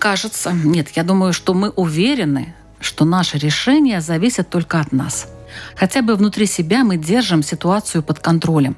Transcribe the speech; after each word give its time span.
Кажется, 0.00 0.50
нет, 0.52 0.88
я 0.96 1.04
думаю, 1.04 1.32
что 1.32 1.54
мы 1.54 1.68
уверены, 1.70 2.54
что 2.80 3.04
наше 3.04 3.38
решение 3.38 4.00
зависит 4.00 4.48
только 4.48 4.80
от 4.80 4.90
нас. 4.90 5.28
Хотя 5.76 6.02
бы 6.02 6.16
внутри 6.16 6.46
себя 6.46 6.84
мы 6.84 6.96
держим 6.96 7.42
ситуацию 7.42 8.02
под 8.02 8.20
контролем. 8.20 8.76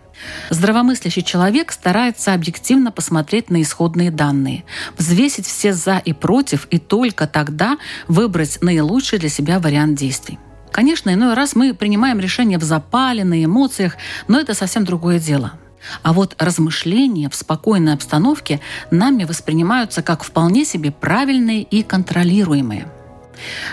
Здравомыслящий 0.51 1.23
человек 1.23 1.71
старается 1.73 2.35
объективно 2.35 2.91
посмотреть 2.91 3.51
на 3.51 3.63
исходные 3.63 4.11
данные, 4.11 4.65
взвесить 4.99 5.47
все 5.47 5.73
«за» 5.73 5.99
и 5.99 6.13
«против» 6.13 6.67
и 6.71 6.79
только 6.79 7.27
тогда 7.27 7.79
выбрать 8.09 8.59
наилучший 8.61 9.19
для 9.19 9.29
себя 9.29 9.59
вариант 9.61 9.99
действий. 9.99 10.39
Конечно, 10.73 11.13
иной 11.13 11.35
раз 11.35 11.55
мы 11.55 11.75
принимаем 11.75 12.19
решения 12.19 12.59
в 12.59 12.63
запале, 12.63 13.25
на 13.25 13.45
эмоциях, 13.45 13.97
но 14.29 14.41
это 14.41 14.55
совсем 14.55 14.85
другое 14.85 15.19
дело. 15.19 15.53
А 16.03 16.13
вот 16.13 16.35
размышления 16.39 17.29
в 17.29 17.35
спокойной 17.35 17.95
обстановке 17.95 18.61
нами 18.91 19.25
воспринимаются 19.25 20.03
как 20.03 20.23
вполне 20.25 20.65
себе 20.65 20.91
правильные 20.91 21.63
и 21.63 21.83
контролируемые– 21.83 22.89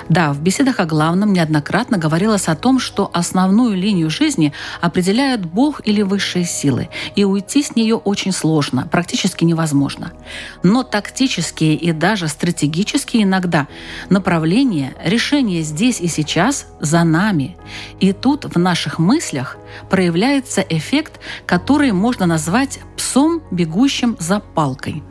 да, 0.08 0.34
в 0.34 0.42
беседах 0.42 0.80
о 0.80 0.86
главном 0.86 1.34
неоднократно 1.34 1.98
говорилось 1.98 2.48
о 2.48 2.56
том, 2.56 2.80
что 2.80 3.10
основную 3.14 3.76
линию 3.76 4.10
жизни 4.10 4.54
определяют 4.82 5.46
Бог 5.46 5.82
или 5.86 6.02
высшие 6.02 6.46
силы, 6.46 6.90
и 7.16 7.24
уйти 7.24 7.64
с 7.64 7.76
нее 7.76 7.96
очень 7.96 8.32
сложно, 8.32 8.88
практически 8.92 9.44
невозможно. 9.44 10.12
Но 10.64 10.84
тактические 10.84 11.76
и 11.76 11.92
даже 11.92 12.28
стратегические 12.28 13.24
иногда 13.24 13.68
направления, 14.10 14.94
решения 15.04 15.62
здесь 15.62 16.00
и 16.00 16.08
сейчас 16.08 16.68
за 16.80 17.04
нами. 17.04 17.58
И 18.00 18.14
тут 18.14 18.46
в 18.46 18.58
наших 18.58 19.00
мыслях 19.00 19.58
проявляется 19.90 20.62
эффект, 20.62 21.20
который 21.46 21.92
можно 21.92 22.26
назвать 22.26 22.80
псом, 22.98 23.42
бегущим 23.52 24.16
за 24.20 24.40
палкой. 24.40 25.04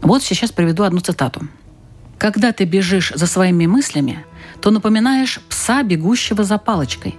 Вот 0.00 0.22
сейчас 0.22 0.52
приведу 0.52 0.84
одну 0.84 1.00
цитату. 1.00 1.48
Когда 2.18 2.52
ты 2.52 2.64
бежишь 2.64 3.12
за 3.14 3.26
своими 3.26 3.66
мыслями, 3.66 4.24
то 4.60 4.70
напоминаешь 4.70 5.40
пса, 5.48 5.82
бегущего 5.82 6.44
за 6.44 6.58
палочкой. 6.58 7.16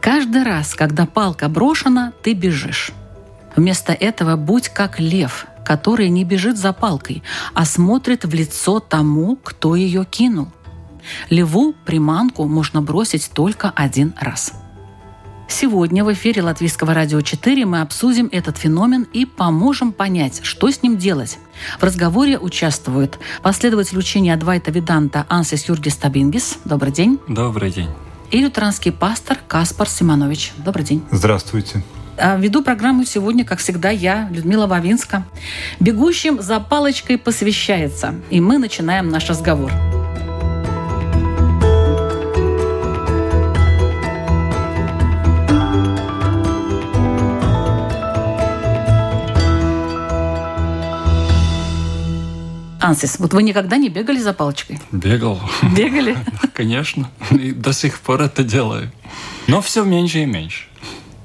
Каждый 0.00 0.42
раз, 0.42 0.74
когда 0.74 1.06
палка 1.06 1.48
брошена, 1.48 2.12
ты 2.22 2.32
бежишь. 2.32 2.92
Вместо 3.54 3.92
этого 3.92 4.36
будь 4.36 4.68
как 4.68 4.98
лев, 4.98 5.46
который 5.64 6.08
не 6.08 6.24
бежит 6.24 6.56
за 6.56 6.72
палкой, 6.72 7.22
а 7.52 7.66
смотрит 7.66 8.24
в 8.24 8.32
лицо 8.32 8.80
тому, 8.80 9.36
кто 9.36 9.74
ее 9.76 10.04
кинул. 10.04 10.48
Леву 11.28 11.74
приманку 11.84 12.46
можно 12.46 12.80
бросить 12.80 13.30
только 13.34 13.70
один 13.70 14.14
раз– 14.18 14.52
Сегодня 15.50 16.04
в 16.04 16.12
эфире 16.12 16.42
Латвийского 16.42 16.92
радио 16.92 17.22
4 17.22 17.64
мы 17.64 17.80
обсудим 17.80 18.28
этот 18.30 18.58
феномен 18.58 19.06
и 19.14 19.24
поможем 19.24 19.92
понять, 19.92 20.40
что 20.44 20.70
с 20.70 20.82
ним 20.82 20.98
делать. 20.98 21.38
В 21.80 21.82
разговоре 21.82 22.38
участвуют 22.38 23.18
последователь 23.42 23.98
учения 23.98 24.34
Адвайта 24.34 24.70
Виданта 24.70 25.24
Ансис 25.28 25.66
Юргис 25.68 25.96
Табингис. 25.96 26.58
Добрый 26.66 26.92
день. 26.92 27.18
Добрый 27.26 27.72
день. 27.72 27.88
И 28.30 28.40
лютеранский 28.40 28.92
пастор 28.92 29.38
Каспар 29.48 29.88
Симонович. 29.88 30.52
Добрый 30.58 30.84
день. 30.84 31.02
Здравствуйте. 31.10 31.82
А 32.18 32.36
веду 32.36 32.62
программу 32.62 33.04
сегодня, 33.04 33.44
как 33.44 33.60
всегда, 33.60 33.88
я, 33.88 34.28
Людмила 34.30 34.66
Вавинска. 34.66 35.24
Бегущим 35.80 36.42
за 36.42 36.60
палочкой 36.60 37.16
посвящается. 37.16 38.14
И 38.28 38.40
мы 38.40 38.58
начинаем 38.58 39.08
наш 39.08 39.28
разговор. 39.30 39.72
Ансис, 52.88 53.18
вот 53.18 53.34
вы 53.34 53.42
никогда 53.42 53.76
не 53.76 53.90
бегали 53.90 54.18
за 54.18 54.32
палочкой? 54.32 54.80
Бегал. 54.92 55.38
Бегали? 55.76 56.16
Конечно. 56.54 57.10
И 57.30 57.52
до 57.52 57.74
сих 57.74 58.00
пор 58.00 58.22
это 58.22 58.42
делаю. 58.42 58.90
Но 59.46 59.60
все 59.60 59.84
меньше 59.84 60.20
и 60.20 60.24
меньше. 60.24 60.64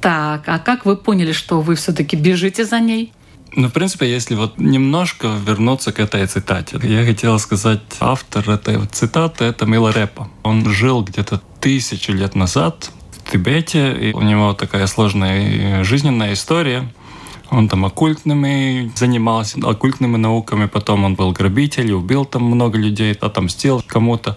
Так, 0.02 0.44
а 0.48 0.60
как 0.60 0.86
вы 0.86 0.98
поняли, 0.98 1.32
что 1.32 1.62
вы 1.62 1.76
все-таки 1.76 2.18
бежите 2.18 2.66
за 2.66 2.82
ней? 2.82 3.14
Ну, 3.56 3.70
в 3.70 3.72
принципе, 3.72 4.12
если 4.12 4.36
вот 4.36 4.58
немножко 4.58 5.28
вернуться 5.48 5.94
к 5.94 6.02
этой 6.02 6.28
цитате. 6.28 6.82
Я 6.84 7.06
хотел 7.06 7.40
сказать, 7.40 7.80
автор 8.02 8.50
этой 8.50 8.86
цитаты— 8.88 9.46
это 9.46 9.66
Миларепа. 9.66 10.30
Он 10.44 10.70
жил 10.70 11.02
где-то 11.02 11.42
тысячу 11.62 12.12
лет 12.12 12.36
назад 12.36 12.92
в 13.12 13.32
Тибете, 13.32 13.94
и 13.94 14.12
у 14.12 14.22
него 14.22 14.54
такая 14.54 14.86
сложная 14.88 15.86
жизненная 15.86 16.34
история— 16.34 16.92
он 17.50 17.68
там 17.68 17.86
оккультными 17.86 18.92
занимался, 18.96 19.60
оккультными 19.64 20.18
науками. 20.18 20.66
Потом 20.66 21.04
он 21.04 21.16
был 21.16 21.32
грабитель, 21.32 21.92
убил 21.94 22.26
там 22.26 22.44
много 22.44 22.78
людей, 22.78 23.14
отомстил 23.14 23.84
кому-то 23.86 24.36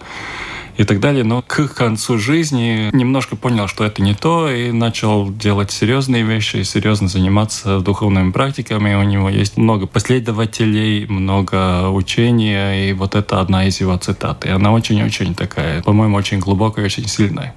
и 0.77 0.83
так 0.83 0.99
далее. 0.99 1.23
Но 1.23 1.41
к 1.41 1.67
концу 1.69 2.17
жизни 2.17 2.89
немножко 2.93 3.35
понял, 3.35 3.67
что 3.67 3.83
это 3.83 4.01
не 4.01 4.13
то, 4.13 4.49
и 4.49 4.71
начал 4.71 5.29
делать 5.31 5.71
серьезные 5.71 6.23
вещи, 6.23 6.63
серьезно 6.63 7.07
заниматься 7.07 7.79
духовными 7.79 8.31
практиками. 8.31 8.93
У 8.93 9.03
него 9.03 9.29
есть 9.29 9.57
много 9.57 9.87
последователей, 9.87 11.05
много 11.07 11.89
учения, 11.89 12.89
и 12.89 12.93
вот 12.93 13.15
это 13.15 13.41
одна 13.41 13.67
из 13.67 13.79
его 13.81 13.97
цитат. 13.97 14.45
И 14.45 14.49
она 14.49 14.71
очень-очень 14.71 15.33
такая, 15.33 15.81
по-моему, 15.81 16.15
очень 16.15 16.39
глубокая, 16.39 16.85
очень 16.85 17.07
сильная. 17.07 17.55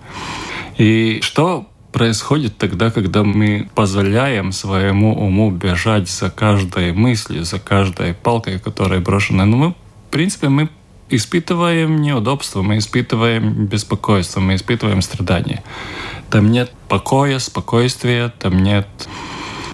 И 0.78 1.21
что 1.22 1.67
происходит 1.93 2.56
тогда, 2.56 2.91
когда 2.91 3.23
мы 3.23 3.69
позволяем 3.75 4.53
своему 4.53 5.15
уму 5.15 5.51
бежать 5.51 6.09
за 6.09 6.31
каждой 6.31 6.93
мыслью, 6.93 7.45
за 7.45 7.59
каждой 7.59 8.15
палкой, 8.15 8.59
которая 8.59 9.01
брошена. 9.01 9.45
Но 9.45 9.56
мы, 9.56 9.71
в 9.71 10.11
принципе, 10.11 10.49
мы 10.49 10.69
испытываем 11.09 12.00
неудобства, 12.00 12.62
мы 12.62 12.79
испытываем 12.79 13.67
беспокойство, 13.67 14.41
мы 14.41 14.55
испытываем 14.55 15.03
страдания. 15.03 15.62
Там 16.31 16.50
нет 16.50 16.73
покоя, 16.89 17.39
спокойствия, 17.39 18.33
там 18.39 18.62
нет 18.62 18.87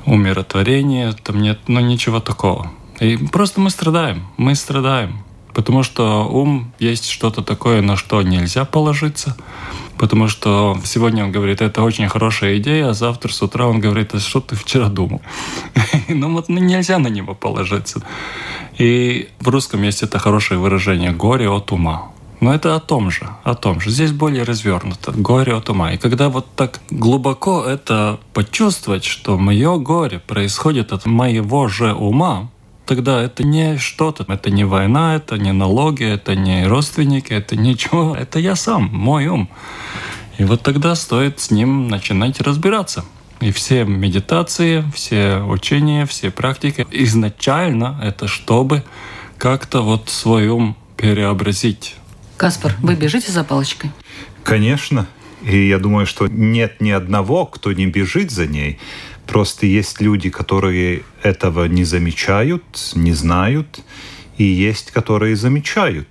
умиротворения, 0.06 1.12
там 1.12 1.40
нет 1.42 1.58
ну, 1.66 1.80
ничего 1.80 2.20
такого. 2.20 2.72
И 3.00 3.16
просто 3.16 3.60
мы 3.60 3.70
страдаем, 3.70 4.26
мы 4.38 4.54
страдаем. 4.54 5.25
Потому 5.56 5.82
что 5.82 6.28
ум 6.28 6.70
есть 6.78 7.08
что-то 7.08 7.40
такое, 7.40 7.80
на 7.80 7.96
что 7.96 8.20
нельзя 8.20 8.66
положиться. 8.66 9.34
Потому 9.96 10.28
что 10.28 10.76
сегодня 10.84 11.24
он 11.24 11.32
говорит, 11.32 11.62
это 11.62 11.82
очень 11.82 12.06
хорошая 12.08 12.58
идея, 12.58 12.90
а 12.90 12.92
завтра 12.92 13.32
с 13.32 13.40
утра 13.40 13.66
он 13.66 13.80
говорит, 13.80 14.14
а 14.14 14.20
что 14.20 14.42
ты 14.42 14.54
вчера 14.54 14.88
думал? 14.88 15.22
Ну 16.08 16.34
вот 16.34 16.50
ну, 16.50 16.60
нельзя 16.60 16.98
на 16.98 17.08
него 17.08 17.34
положиться. 17.34 18.02
И 18.76 19.30
в 19.40 19.48
русском 19.48 19.82
есть 19.82 20.02
это 20.02 20.18
хорошее 20.18 20.60
выражение 20.60 21.12
«горе 21.12 21.48
от 21.48 21.72
ума». 21.72 22.12
Но 22.40 22.54
это 22.54 22.74
о 22.74 22.80
том 22.80 23.10
же, 23.10 23.26
о 23.42 23.54
том 23.54 23.80
же. 23.80 23.88
Здесь 23.90 24.12
более 24.12 24.42
развернуто. 24.42 25.12
Горе 25.12 25.54
от 25.54 25.70
ума. 25.70 25.94
И 25.94 25.96
когда 25.96 26.28
вот 26.28 26.46
так 26.54 26.80
глубоко 26.90 27.64
это 27.64 28.20
почувствовать, 28.34 29.04
что 29.04 29.38
мое 29.38 29.78
горе 29.78 30.18
происходит 30.18 30.92
от 30.92 31.06
моего 31.06 31.66
же 31.68 31.94
ума, 31.94 32.50
тогда 32.86 33.22
это 33.22 33.44
не 33.44 33.76
что-то, 33.76 34.24
это 34.28 34.50
не 34.50 34.64
война, 34.64 35.16
это 35.16 35.36
не 35.36 35.52
налоги, 35.52 36.04
это 36.04 36.34
не 36.34 36.66
родственники, 36.66 37.32
это 37.32 37.56
ничего, 37.56 38.16
это 38.18 38.38
я 38.38 38.56
сам, 38.56 38.84
мой 38.84 39.26
ум. 39.26 39.48
И 40.38 40.44
вот 40.44 40.62
тогда 40.62 40.94
стоит 40.94 41.40
с 41.40 41.50
ним 41.50 41.88
начинать 41.88 42.40
разбираться. 42.40 43.04
И 43.40 43.52
все 43.52 43.84
медитации, 43.84 44.84
все 44.94 45.38
учения, 45.40 46.06
все 46.06 46.30
практики 46.30 46.86
изначально 46.90 48.00
это 48.02 48.28
чтобы 48.28 48.82
как-то 49.36 49.82
вот 49.82 50.08
свой 50.08 50.48
ум 50.48 50.76
переобразить. 50.96 51.96
Каспар, 52.36 52.74
вы 52.80 52.94
бежите 52.94 53.30
за 53.30 53.44
палочкой? 53.44 53.90
Конечно. 54.42 55.06
И 55.42 55.68
я 55.68 55.78
думаю, 55.78 56.06
что 56.06 56.26
нет 56.26 56.80
ни 56.80 56.90
одного, 56.90 57.46
кто 57.46 57.72
не 57.72 57.86
бежит 57.86 58.30
за 58.30 58.46
ней. 58.46 58.78
Просто 59.26 59.66
есть 59.66 60.00
люди, 60.00 60.30
которые 60.30 61.02
этого 61.22 61.64
не 61.66 61.84
замечают, 61.84 62.92
не 62.94 63.12
знают, 63.12 63.80
и 64.38 64.44
есть, 64.44 64.92
которые 64.92 65.36
замечают. 65.36 66.08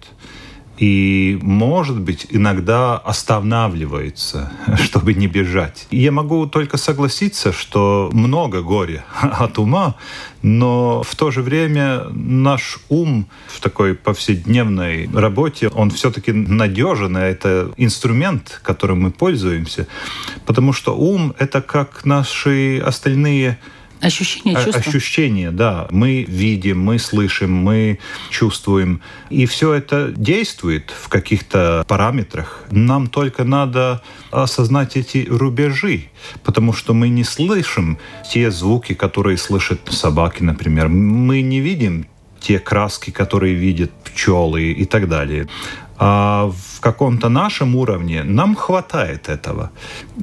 И, 0.78 1.40
может 1.42 2.00
быть, 2.00 2.28
иногда 2.30 2.98
останавливается, 2.98 4.52
чтобы 4.84 5.14
не 5.14 5.28
бежать. 5.28 5.88
Я 5.92 6.12
могу 6.12 6.46
только 6.48 6.78
согласиться, 6.78 7.52
что 7.52 8.10
много 8.14 8.62
горя 8.62 9.06
от 9.22 9.58
ума, 9.58 9.96
но 10.42 11.02
в 11.04 11.16
то 11.16 11.32
же 11.32 11.42
время 11.42 12.06
наш 12.12 12.80
ум 12.90 13.28
в 13.48 13.60
такой 13.62 13.96
повседневной 13.96 15.10
работе, 15.14 15.70
он 15.70 15.90
все-таки 15.90 16.32
надежен, 16.32 17.18
и 17.18 17.22
это 17.22 17.72
инструмент, 17.78 18.60
которым 18.62 19.02
мы 19.02 19.12
пользуемся, 19.12 19.88
потому 20.46 20.74
что 20.74 20.96
ум— 20.96 21.34
это 21.40 21.62
как 21.62 22.06
наши 22.06 22.80
остальные 22.80 23.58
Ощущения, 24.06 24.54
чувства. 24.54 24.84
Ощущения, 24.86 25.52
да. 25.52 25.88
Мы 25.90 26.26
видим, 26.28 26.80
мы 26.80 27.00
слышим, 27.00 27.52
мы 27.52 27.98
чувствуем. 28.30 29.02
И 29.32 29.48
все 29.48 29.74
это 29.74 30.14
действует 30.16 30.92
в 30.92 31.10
каких-то 31.10 31.84
параметрах. 31.88 32.64
Нам 32.70 33.08
только 33.08 33.44
надо 33.44 34.04
осознать 34.30 34.96
эти 34.96 35.26
рубежи, 35.28 36.04
потому 36.44 36.72
что 36.72 36.94
мы 36.94 37.10
не 37.10 37.24
слышим 37.24 37.98
те 38.32 38.52
звуки, 38.52 38.94
которые 38.94 39.38
слышат 39.38 39.80
собаки, 39.90 40.44
например. 40.44 40.88
Мы 40.88 41.42
не 41.42 41.60
видим 41.60 42.06
те 42.40 42.60
краски, 42.60 43.10
которые 43.10 43.56
видят 43.56 43.92
пчелы 44.04 44.72
и 44.72 44.86
так 44.86 45.10
далее. 45.10 45.48
А 45.98 46.52
в 46.52 46.82
каком-то 46.82 47.30
нашем 47.30 47.76
уровне 47.76 48.24
нам 48.24 48.56
хватает 48.56 49.30
этого. 49.30 49.72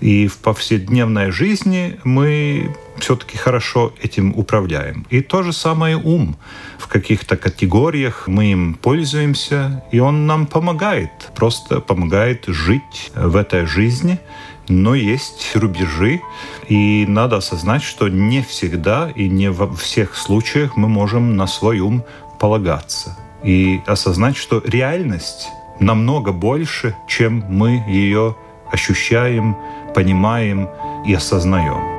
И 0.00 0.26
в 0.26 0.36
повседневной 0.38 1.30
жизни 1.30 1.98
мы 2.04 2.76
все-таки 2.98 3.38
хорошо 3.38 3.92
этим 4.02 4.34
управляем. 4.36 5.06
И 5.08 5.22
то 5.22 5.42
же 5.42 5.52
самое 5.52 5.96
ум. 5.96 6.36
В 6.78 6.88
каких-то 6.88 7.36
категориях 7.36 8.28
мы 8.28 8.52
им 8.52 8.74
пользуемся, 8.74 9.82
и 9.90 9.98
он 9.98 10.26
нам 10.26 10.46
помогает, 10.46 11.10
просто 11.34 11.80
помогает 11.80 12.44
жить 12.46 13.10
в 13.14 13.34
этой 13.36 13.64
жизни. 13.64 14.20
Но 14.68 14.94
есть 14.94 15.56
рубежи, 15.56 16.20
и 16.68 17.04
надо 17.08 17.38
осознать, 17.38 17.82
что 17.82 18.08
не 18.08 18.42
всегда 18.42 19.10
и 19.14 19.28
не 19.28 19.50
во 19.50 19.74
всех 19.74 20.16
случаях 20.16 20.76
мы 20.76 20.88
можем 20.88 21.36
на 21.36 21.46
свой 21.46 21.80
ум 21.80 22.04
полагаться. 22.38 23.16
И 23.42 23.80
осознать, 23.86 24.36
что 24.36 24.62
реальность 24.64 25.48
намного 25.82 26.32
больше, 26.32 26.96
чем 27.06 27.44
мы 27.48 27.82
ее 27.88 28.36
ощущаем, 28.70 29.56
понимаем 29.94 30.68
и 31.06 31.14
осознаем. 31.14 31.92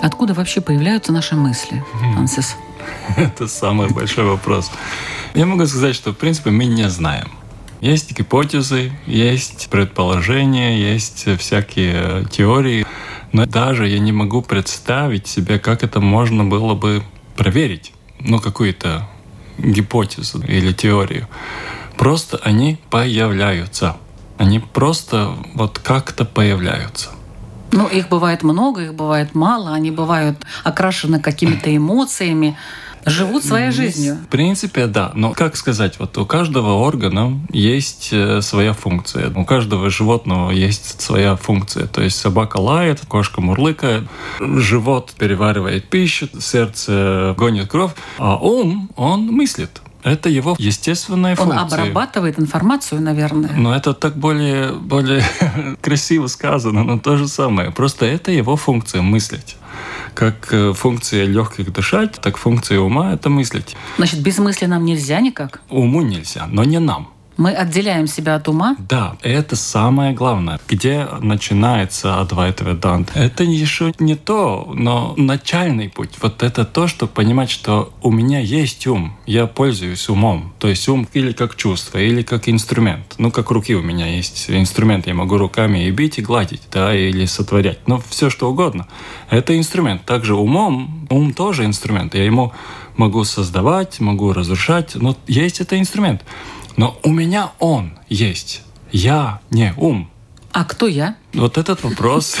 Откуда 0.00 0.34
вообще 0.34 0.60
появляются 0.60 1.12
наши 1.12 1.36
мысли, 1.36 1.84
Франсис? 2.14 2.56
Это 3.16 3.48
самый 3.48 3.88
большой 3.88 4.24
вопрос. 4.24 4.70
Я 5.34 5.46
могу 5.46 5.66
сказать, 5.66 5.94
что, 5.94 6.12
в 6.12 6.16
принципе, 6.16 6.50
мы 6.50 6.64
не 6.64 6.88
знаем. 6.88 7.28
Есть 7.80 8.16
гипотезы, 8.16 8.92
есть 9.06 9.68
предположения, 9.70 10.78
есть 10.78 11.26
всякие 11.38 12.26
теории, 12.30 12.84
но 13.32 13.46
даже 13.46 13.86
я 13.86 13.98
не 14.00 14.10
могу 14.10 14.42
представить 14.42 15.28
себе, 15.28 15.58
как 15.58 15.84
это 15.84 16.00
можно 16.00 16.44
было 16.44 16.74
бы 16.74 17.02
проверить. 17.36 17.92
Ну, 18.20 18.40
какую-то 18.40 19.08
гипотезу 19.58 20.42
или 20.42 20.72
теорию. 20.72 21.28
Просто 21.96 22.38
они 22.38 22.78
появляются. 22.90 23.96
Они 24.38 24.58
просто 24.58 25.34
вот 25.54 25.78
как-то 25.78 26.24
появляются. 26.24 27.10
Ну, 27.72 27.86
их 27.86 28.08
бывает 28.08 28.42
много, 28.42 28.82
их 28.82 28.94
бывает 28.94 29.34
мало, 29.34 29.74
они 29.74 29.90
бывают 29.90 30.38
окрашены 30.64 31.20
какими-то 31.20 31.74
эмоциями 31.74 32.56
живут 33.08 33.44
своей 33.44 33.70
жизнью. 33.70 34.16
В 34.16 34.28
принципе, 34.28 34.86
да. 34.86 35.12
Но 35.14 35.32
как 35.32 35.56
сказать, 35.56 35.98
вот 35.98 36.16
у 36.18 36.26
каждого 36.26 36.74
органа 36.74 37.40
есть 37.50 38.10
э, 38.12 38.40
своя 38.42 38.72
функция. 38.72 39.30
У 39.34 39.44
каждого 39.44 39.90
животного 39.90 40.50
есть 40.50 41.00
своя 41.00 41.36
функция. 41.36 41.86
То 41.86 42.02
есть 42.02 42.18
собака 42.18 42.58
лает, 42.58 43.00
кошка 43.06 43.40
мурлыкает, 43.40 44.04
живот 44.40 45.14
переваривает 45.18 45.88
пищу, 45.88 46.28
сердце 46.40 47.34
гонит 47.36 47.68
кровь, 47.68 47.92
а 48.18 48.36
ум, 48.36 48.90
он 48.96 49.26
мыслит. 49.26 49.80
Это 50.02 50.28
его 50.28 50.54
естественная 50.58 51.34
функция. 51.36 51.60
Он 51.60 51.66
обрабатывает 51.66 52.38
информацию, 52.38 53.00
наверное. 53.00 53.50
Но 53.56 53.74
это 53.74 53.94
так 53.94 54.16
более, 54.16 54.72
более 54.72 55.24
красиво 55.80 56.28
сказано, 56.28 56.84
но 56.84 56.98
то 56.98 57.16
же 57.16 57.28
самое. 57.28 57.70
Просто 57.70 58.06
это 58.06 58.30
его 58.30 58.56
функция 58.56 59.02
мыслить. 59.02 59.56
Как 60.14 60.52
э, 60.52 60.72
функция 60.72 61.26
легких 61.26 61.72
дышать, 61.72 62.12
так 62.20 62.36
функция 62.36 62.80
ума– 62.80 63.12
это 63.14 63.28
мыслить. 63.28 63.76
Значит, 63.96 64.20
без 64.20 64.38
мысли 64.38 64.66
нам 64.66 64.84
нельзя 64.84 65.20
никак? 65.20 65.60
Уму 65.68 66.02
нельзя, 66.02 66.46
но 66.46 66.64
не 66.64 66.78
нам. 66.78 67.10
Мы 67.38 67.52
отделяем 67.52 68.08
себя 68.08 68.34
от 68.34 68.48
ума? 68.48 68.76
Да, 68.80 69.16
это 69.22 69.54
самое 69.54 70.12
главное. 70.12 70.58
Где 70.66 71.06
начинается 71.20 72.20
Адвайта 72.20 72.64
Ведант? 72.64 73.12
Это 73.14 73.44
еще 73.44 73.94
не 74.00 74.16
то, 74.16 74.68
но 74.74 75.14
начальный 75.16 75.88
путь. 75.88 76.18
Вот 76.20 76.42
это 76.42 76.64
то, 76.64 76.88
что 76.88 77.06
понимать, 77.06 77.48
что 77.48 77.92
у 78.02 78.10
меня 78.10 78.40
есть 78.40 78.88
ум, 78.88 79.16
я 79.24 79.46
пользуюсь 79.46 80.08
умом. 80.08 80.52
То 80.58 80.66
есть 80.66 80.88
ум 80.88 81.06
или 81.12 81.30
как 81.30 81.54
чувство, 81.54 81.98
или 81.98 82.22
как 82.22 82.48
инструмент. 82.48 83.14
Ну, 83.18 83.30
как 83.30 83.52
руки 83.52 83.76
у 83.76 83.82
меня 83.82 84.08
есть 84.08 84.50
инструмент. 84.50 85.06
Я 85.06 85.14
могу 85.14 85.38
руками 85.38 85.86
и 85.86 85.92
бить, 85.92 86.18
и 86.18 86.22
гладить, 86.22 86.62
да, 86.72 86.92
или 86.92 87.24
сотворять. 87.26 87.78
Ну, 87.86 88.02
все 88.08 88.30
что 88.30 88.50
угодно. 88.50 88.88
Это 89.30 89.56
инструмент. 89.56 90.04
Также 90.04 90.34
умом, 90.34 91.06
ум 91.08 91.32
тоже 91.32 91.66
инструмент. 91.66 92.16
Я 92.16 92.24
ему 92.24 92.52
могу 92.96 93.22
создавать, 93.22 94.00
могу 94.00 94.32
разрушать, 94.32 94.96
но 94.96 95.16
есть 95.28 95.60
это 95.60 95.78
инструмент. 95.78 96.24
Но 96.78 96.96
у 97.02 97.10
меня 97.10 97.50
он 97.58 97.98
есть. 98.08 98.62
Я 98.92 99.40
не 99.50 99.74
ум. 99.76 100.08
А 100.52 100.64
кто 100.64 100.86
я? 100.86 101.16
Вот 101.34 101.58
этот 101.58 101.82
вопрос. 101.82 102.36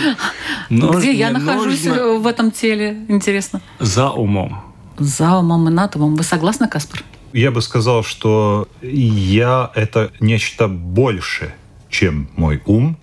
Где 0.70 1.12
я 1.12 1.30
нахожусь 1.30 1.86
в 1.86 2.26
этом 2.26 2.50
теле, 2.50 3.06
интересно? 3.08 3.62
За 3.78 4.10
умом. 4.10 4.60
За 4.98 5.36
умом 5.36 5.68
и 5.68 5.70
над 5.70 5.94
умом. 5.94 6.16
Вы 6.16 6.24
согласны, 6.24 6.66
Каспар? 6.68 7.04
Я 7.32 7.52
бы 7.52 7.62
сказал, 7.62 8.02
что 8.02 8.66
я— 8.82 9.70
это 9.76 10.10
нечто 10.18 10.66
больше, 10.66 11.54
чем 11.88 12.28
мой 12.34 12.60
ум, 12.66 12.98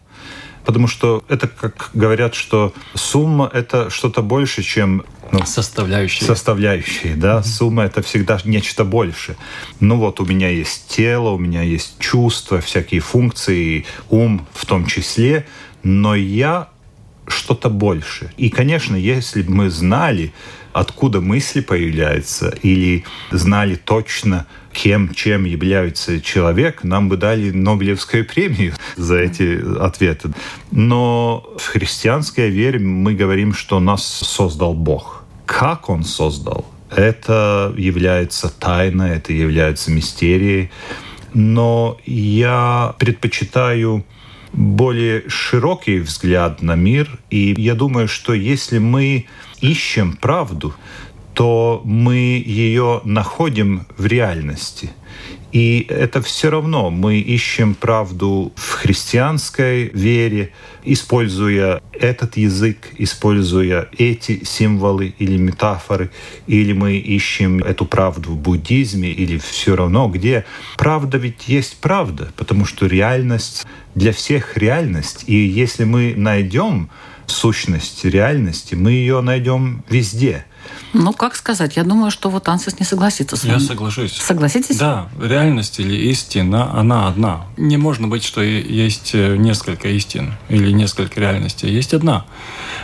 потому 0.65 0.87
что 0.87 1.23
это, 1.29 1.47
как 1.47 1.91
говорят, 1.93 2.35
что 2.35 2.73
сумма— 2.93 3.49
это 3.53 3.89
что-то 3.89 4.21
больше, 4.21 4.63
чем 4.63 5.03
ну, 5.31 5.45
составляющие. 5.45 6.25
Составляющие, 6.25 7.15
да. 7.15 7.37
Mm-hmm. 7.37 7.43
Сумма 7.43 7.83
это 7.83 8.01
всегда 8.01 8.39
нечто 8.45 8.83
больше. 8.83 9.35
Ну 9.79 9.97
вот 9.97 10.19
у 10.19 10.25
меня 10.25 10.49
есть 10.49 10.87
тело, 10.87 11.29
у 11.29 11.37
меня 11.37 11.61
есть 11.61 11.99
чувства, 11.99 12.61
всякие 12.61 13.01
функции, 13.01 13.85
ум 14.09 14.45
в 14.53 14.65
том 14.65 14.85
числе, 14.85 15.45
но 15.83 16.15
я 16.15 16.69
что-то 17.27 17.69
больше. 17.69 18.31
И, 18.37 18.49
конечно, 18.49 18.95
если 18.95 19.41
бы 19.41 19.51
мы 19.51 19.69
знали, 19.69 20.33
откуда 20.75 21.21
мысли 21.21 21.61
появляются, 21.61 22.49
или 22.61 23.05
знали 23.31 23.75
точно, 23.75 24.45
кем, 24.73 25.13
чем 25.13 25.45
является 25.45 26.19
человек, 26.19 26.83
нам 26.83 27.07
бы 27.07 27.15
дали 27.15 27.51
Нобелевскую 27.51 28.25
премию 28.25 28.73
за 28.97 29.15
эти 29.15 29.57
ответы. 29.79 30.31
Но 30.71 31.47
в 31.57 31.65
христианской 31.65 32.49
вере 32.49 32.79
мы 32.79 33.13
говорим, 33.13 33.53
что 33.53 33.79
нас 33.79 34.03
создал 34.03 34.73
Бог. 34.73 35.23
Как 35.45 35.89
Он 35.89 36.03
создал? 36.03 36.65
Это 36.91 37.73
является 37.77 38.49
тайной, 38.49 39.11
это 39.15 39.31
является 39.31 39.91
мистерией. 39.91 40.71
Но 41.33 41.97
я 42.05 42.95
предпочитаю 42.99 44.03
более 44.55 45.29
широкий 45.29 45.99
взгляд 45.99 46.61
на 46.61 46.75
мир. 46.75 47.19
И 47.29 47.53
я 47.57 47.75
думаю, 47.75 48.07
что 48.07 48.33
если 48.33 48.79
мы 48.79 49.27
ищем 49.59 50.13
правду, 50.13 50.73
то 51.33 51.81
мы 51.83 52.41
ее 52.45 53.01
находим 53.03 53.85
в 53.97 54.05
реальности. 54.05 54.91
И 55.51 55.85
это 55.89 56.21
все 56.21 56.49
равно 56.49 56.89
мы 56.89 57.19
ищем 57.19 57.75
правду 57.75 58.53
в 58.55 58.71
христианской 58.71 59.89
вере, 59.93 60.53
используя 60.85 61.81
этот 61.91 62.37
язык, 62.37 62.89
используя 62.97 63.89
эти 63.97 64.43
символы 64.43 65.13
или 65.19 65.37
метафоры, 65.37 66.11
или 66.47 66.73
мы 66.73 66.97
ищем 66.97 67.63
эту 67.63 67.85
правду 67.85 68.31
в 68.31 68.37
буддизме, 68.37 69.09
или 69.09 69.37
все 69.37 69.75
равно 69.75 70.07
где. 70.07 70.45
Правда 70.77 71.17
ведь 71.17 71.47
есть 71.47 71.77
правда, 71.81 72.31
потому 72.37 72.65
что 72.65 72.85
реальность 72.85 73.65
для 73.95 74.11
всех 74.11 74.57
реальность. 74.57 75.23
И 75.27 75.35
если 75.35 75.83
мы 75.83 76.13
найдем 76.15 76.89
сущность 77.25 78.05
реальности, 78.05 78.75
мы 78.75 78.91
ее 78.91 79.21
найдем 79.21 79.83
везде– 79.89 80.45
Ну, 80.97 81.11
как 81.11 81.35
сказать? 81.35 81.75
Я 81.75 81.83
думаю, 81.83 82.09
что 82.09 82.29
вот 82.29 82.47
Ансис 82.47 82.79
не 82.79 82.85
согласится 82.85 83.35
с 83.35 83.43
вами. 83.43 83.53
Я 83.53 83.59
соглашусь. 83.59 84.13
Согласитесь? 84.13 84.77
Да, 84.77 85.09
реальность 85.21 85.77
или 85.79 85.93
истина, 86.09 86.73
она 86.79 87.07
одна. 87.09 87.45
Не 87.57 87.75
можно 87.75 88.07
быть, 88.07 88.23
что 88.23 88.41
есть 88.41 89.11
э, 89.13 89.35
несколько 89.35 89.89
истин 89.89 90.35
или 90.47 90.71
несколько 90.71 91.19
реальностей. 91.19 91.69
Есть 91.69 91.93
одна. 91.93 92.25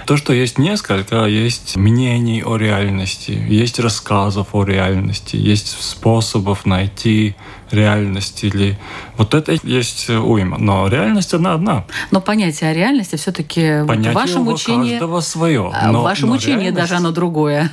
То, 0.06 0.18
что 0.18 0.34
есть 0.34 0.58
несколько, 0.58 1.26
есть 1.26 1.78
мнений 1.78 2.44
о 2.44 2.58
реальности, 2.58 3.32
есть 3.32 3.80
рассказов 3.80 4.48
о 4.52 4.66
реальности, 4.66 5.38
есть 5.38 5.78
способов 5.82 6.66
найти 6.66 7.36
реальность 7.72 8.44
или 8.44 8.78
вот 9.16 9.34
это 9.34 9.58
есть 9.64 10.10
уйма. 10.10 10.58
Но 10.58 10.90
реальность 10.90 11.34
она 11.34 11.54
одна. 11.54 11.86
Но 12.12 12.20
понятие 12.20 12.72
о 12.72 12.74
реальности 12.74 13.16
все-таки 13.16 13.86
Понятие 13.88 14.12
в 14.12 14.16
вашем 14.16 14.48
у 14.48 14.52
учении... 14.52 14.92
каждого 14.92 15.22
свое. 15.22 15.72
а, 15.74 15.92
Но, 15.94 16.02
в 16.02 16.04
вашем 16.04 16.28
но 16.30 16.36
учении 16.36 16.64
реальность- 16.66 16.76
даже 16.76 16.96
оно 16.96 17.12
другое. 17.12 17.72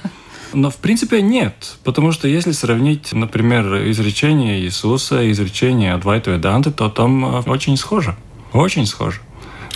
Но 0.53 0.71
в 0.71 0.77
принципе 0.77 1.21
нет, 1.21 1.77
потому 1.85 2.13
что 2.13 2.27
если 2.27 2.53
сравнить, 2.53 3.13
например, 3.13 3.91
изречение 3.91 4.61
Иисуса 4.61 5.23
и 5.23 5.33
изречение 5.33 5.95
Адвайта 5.95 6.31
Веданты, 6.31 6.71
то 6.71 6.89
там 6.89 7.25
э, 7.25 7.43
очень 7.47 7.77
схоже. 7.77 8.17
Очень 8.53 8.87
схоже. 8.87 9.21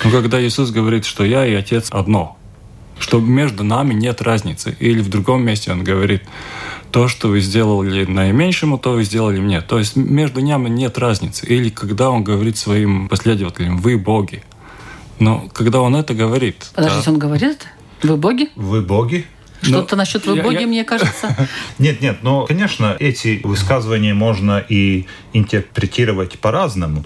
Но 0.02 0.10
когда 0.10 0.42
Иисус 0.42 0.70
говорит, 0.70 1.04
что 1.04 1.24
я 1.24 1.46
и 1.46 1.54
Отец 1.54 1.88
одно, 1.90 2.38
что 2.98 3.20
между 3.20 3.64
нами 3.64 3.94
нет 3.94 4.22
разницы, 4.22 4.76
или 4.80 5.00
в 5.00 5.08
другом 5.08 5.44
месте 5.44 5.72
Он 5.72 5.84
говорит, 5.84 6.22
то, 6.90 7.08
что 7.08 7.28
вы 7.28 7.40
сделали 7.40 8.04
наименьшему, 8.04 8.78
то 8.78 8.92
вы 8.92 9.04
сделали 9.04 9.40
мне. 9.40 9.60
То 9.60 9.78
есть 9.78 9.96
между 9.96 10.44
нами 10.44 10.68
нет 10.68 10.98
разницы. 10.98 11.46
Или 11.46 11.70
когда 11.70 12.10
Он 12.10 12.22
говорит 12.22 12.56
своим 12.56 13.08
последователям, 13.08 13.78
вы 13.78 13.98
боги. 13.98 14.42
Но 15.18 15.48
когда 15.52 15.80
Он 15.80 15.96
это 15.96 16.14
говорит... 16.14 16.70
Подождите, 16.74 17.10
он 17.10 17.18
говорит? 17.18 17.66
Вы 18.02 18.16
боги? 18.16 18.50
Вы 18.56 18.82
боги? 18.82 19.26
Что-то 19.62 19.97
насчет 19.97 20.26
вы 20.26 20.37
я- 20.37 20.42
боги, 20.42 20.61
я- 20.61 20.66
мне 20.66 20.85
кажется. 20.85 21.49
Нет, 21.78 22.00
нет, 22.00 22.19
но, 22.23 22.47
конечно, 22.47 22.97
эти 22.99 23.40
высказывания 23.45 24.14
можно 24.14 24.64
и 24.69 25.07
интерпретировать 25.33 26.38
по-разному, 26.38 27.04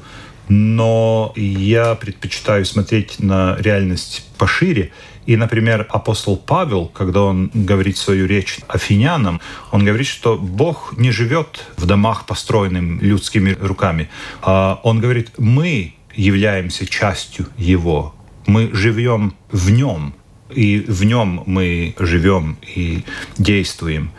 но 0.49 1.33
я 1.37 1.95
предпочитаю 1.95 2.65
смотреть 2.65 3.19
на 3.19 3.57
реальность 3.59 4.27
пошире. 4.39 4.93
И, 5.27 5.37
например, 5.37 5.87
апостол 5.91 6.37
Павел, 6.37 6.87
когда 6.87 7.23
он 7.23 7.51
говорит 7.53 7.99
свою 7.99 8.27
речь 8.27 8.59
афинянам, 8.69 9.41
он 9.73 9.85
говорит, 9.85 10.07
что 10.07 10.37
Бог 10.37 10.95
не 10.97 11.11
живет 11.11 11.65
в 11.77 11.85
домах, 11.85 12.27
построенным 12.27 13.01
людскими 13.01 13.57
руками. 13.61 14.09
А 14.41 14.81
Он 14.85 15.01
говорит, 15.01 15.33
мы 15.39 15.95
являемся 16.15 16.87
частью 16.87 17.49
Его, 17.59 18.15
мы 18.47 18.71
живем 18.73 19.35
в 19.51 19.71
Нем, 19.71 20.15
и 20.55 20.85
в 20.87 21.05
нем 21.05 21.43
мы 21.47 21.95
живем 21.99 22.57
и 22.75 23.03
действуем. 23.39 24.11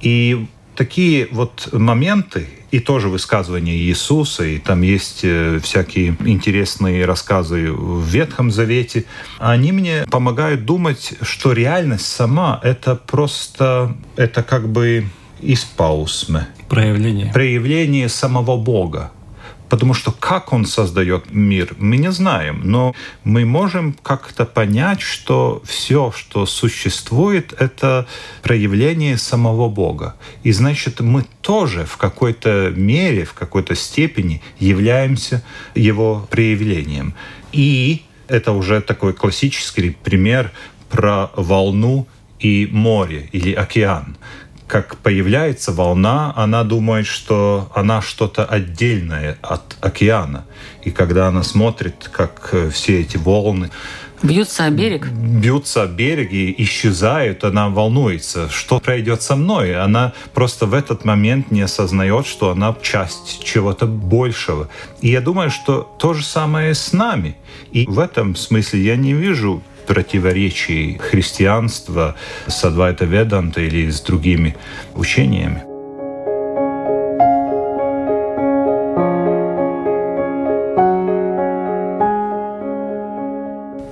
И 0.00 0.46
такие 0.74 1.28
вот 1.30 1.68
моменты, 1.72 2.46
и 2.70 2.80
тоже 2.80 3.08
высказывания 3.08 3.76
Иисуса, 3.76 4.44
и 4.44 4.58
там 4.58 4.82
есть 4.82 5.20
э, 5.22 5.60
всякие 5.62 6.16
интересные 6.26 7.04
рассказы 7.06 7.72
в 7.72 8.04
Ветхом 8.06 8.50
Завете, 8.50 9.04
они 9.38 9.72
мне 9.72 10.04
помогают 10.10 10.64
думать, 10.64 11.14
что 11.22 11.52
реальность 11.52 12.06
сама— 12.06 12.60
это 12.62 12.96
просто, 12.96 13.96
это 14.16 14.42
как 14.42 14.68
бы 14.68 15.06
испаусме, 15.40 16.48
Проявление. 16.68 17.32
проявление 17.32 18.08
самого 18.08 18.56
Бога. 18.56 19.12
Потому 19.68 19.94
что 19.94 20.12
как 20.12 20.52
Он 20.52 20.64
создает 20.64 21.32
мир, 21.32 21.74
мы 21.78 21.96
не 21.96 22.12
знаем, 22.12 22.60
но 22.64 22.94
мы 23.24 23.44
можем 23.44 23.94
как-то 24.02 24.44
понять, 24.44 25.00
что 25.00 25.62
все, 25.64 26.12
что 26.16 26.46
существует, 26.46 27.52
это 27.58 28.06
проявление 28.42 29.18
самого 29.18 29.68
Бога. 29.68 30.14
И 30.44 30.52
значит, 30.52 31.00
мы 31.00 31.24
тоже 31.40 31.84
в 31.84 31.96
какой-то 31.96 32.72
мере, 32.76 33.24
в 33.24 33.34
какой-то 33.34 33.74
степени 33.74 34.42
являемся 34.58 35.42
Его 35.74 36.26
проявлением. 36.30 37.14
И 37.52 38.02
это 38.28 38.52
уже 38.52 38.80
такой 38.80 39.12
классический 39.12 39.90
пример 39.90 40.52
про 40.90 41.30
волну 41.36 42.06
и 42.38 42.68
море 42.70 43.28
или 43.32 43.52
океан 43.52 44.16
как 44.66 44.96
появляется 44.96 45.72
волна, 45.72 46.32
она 46.36 46.64
думает, 46.64 47.06
что 47.06 47.70
она 47.74 48.02
что-то 48.02 48.44
отдельное 48.44 49.38
от 49.42 49.76
океана. 49.80 50.44
И 50.82 50.90
когда 50.90 51.28
она 51.28 51.42
смотрит, 51.42 52.10
как 52.12 52.50
э, 52.52 52.70
все 52.70 53.00
эти 53.00 53.16
волны 53.16 53.70
Бьются 54.22 54.64
о 54.64 54.70
берег. 54.70 55.06
бьются 55.08 55.82
о 55.82 55.86
берег 55.86 56.32
и 56.32 56.54
исчезают, 56.62 57.44
она 57.44 57.68
волнуется, 57.68 58.48
что 58.48 58.80
пройдет 58.80 59.22
со 59.22 59.36
мной. 59.36 59.76
Она 59.76 60.14
просто 60.32 60.66
в 60.66 60.74
этот 60.74 61.04
момент 61.04 61.50
не 61.50 61.62
осознает, 61.62 62.26
что 62.26 62.50
она 62.50 62.74
часть 62.82 63.44
чего-то 63.44 63.86
большего. 63.86 64.68
И 65.00 65.10
я 65.10 65.20
думаю, 65.20 65.50
что 65.50 65.82
то 65.98 66.14
же 66.14 66.24
самое 66.24 66.74
с 66.74 66.92
нами. 66.92 67.36
И 67.72 67.86
в 67.86 67.98
этом 67.98 68.36
смысле 68.36 68.82
я 68.82 68.96
не 68.96 69.12
вижу 69.12 69.62
противоречий 69.86 70.98
христианства 70.98 72.14
с 72.46 72.64
Адвайта 72.64 73.04
Веданта 73.04 73.60
или 73.60 73.90
с 73.90 74.00
другими 74.00 74.56
учениями. 74.94 75.62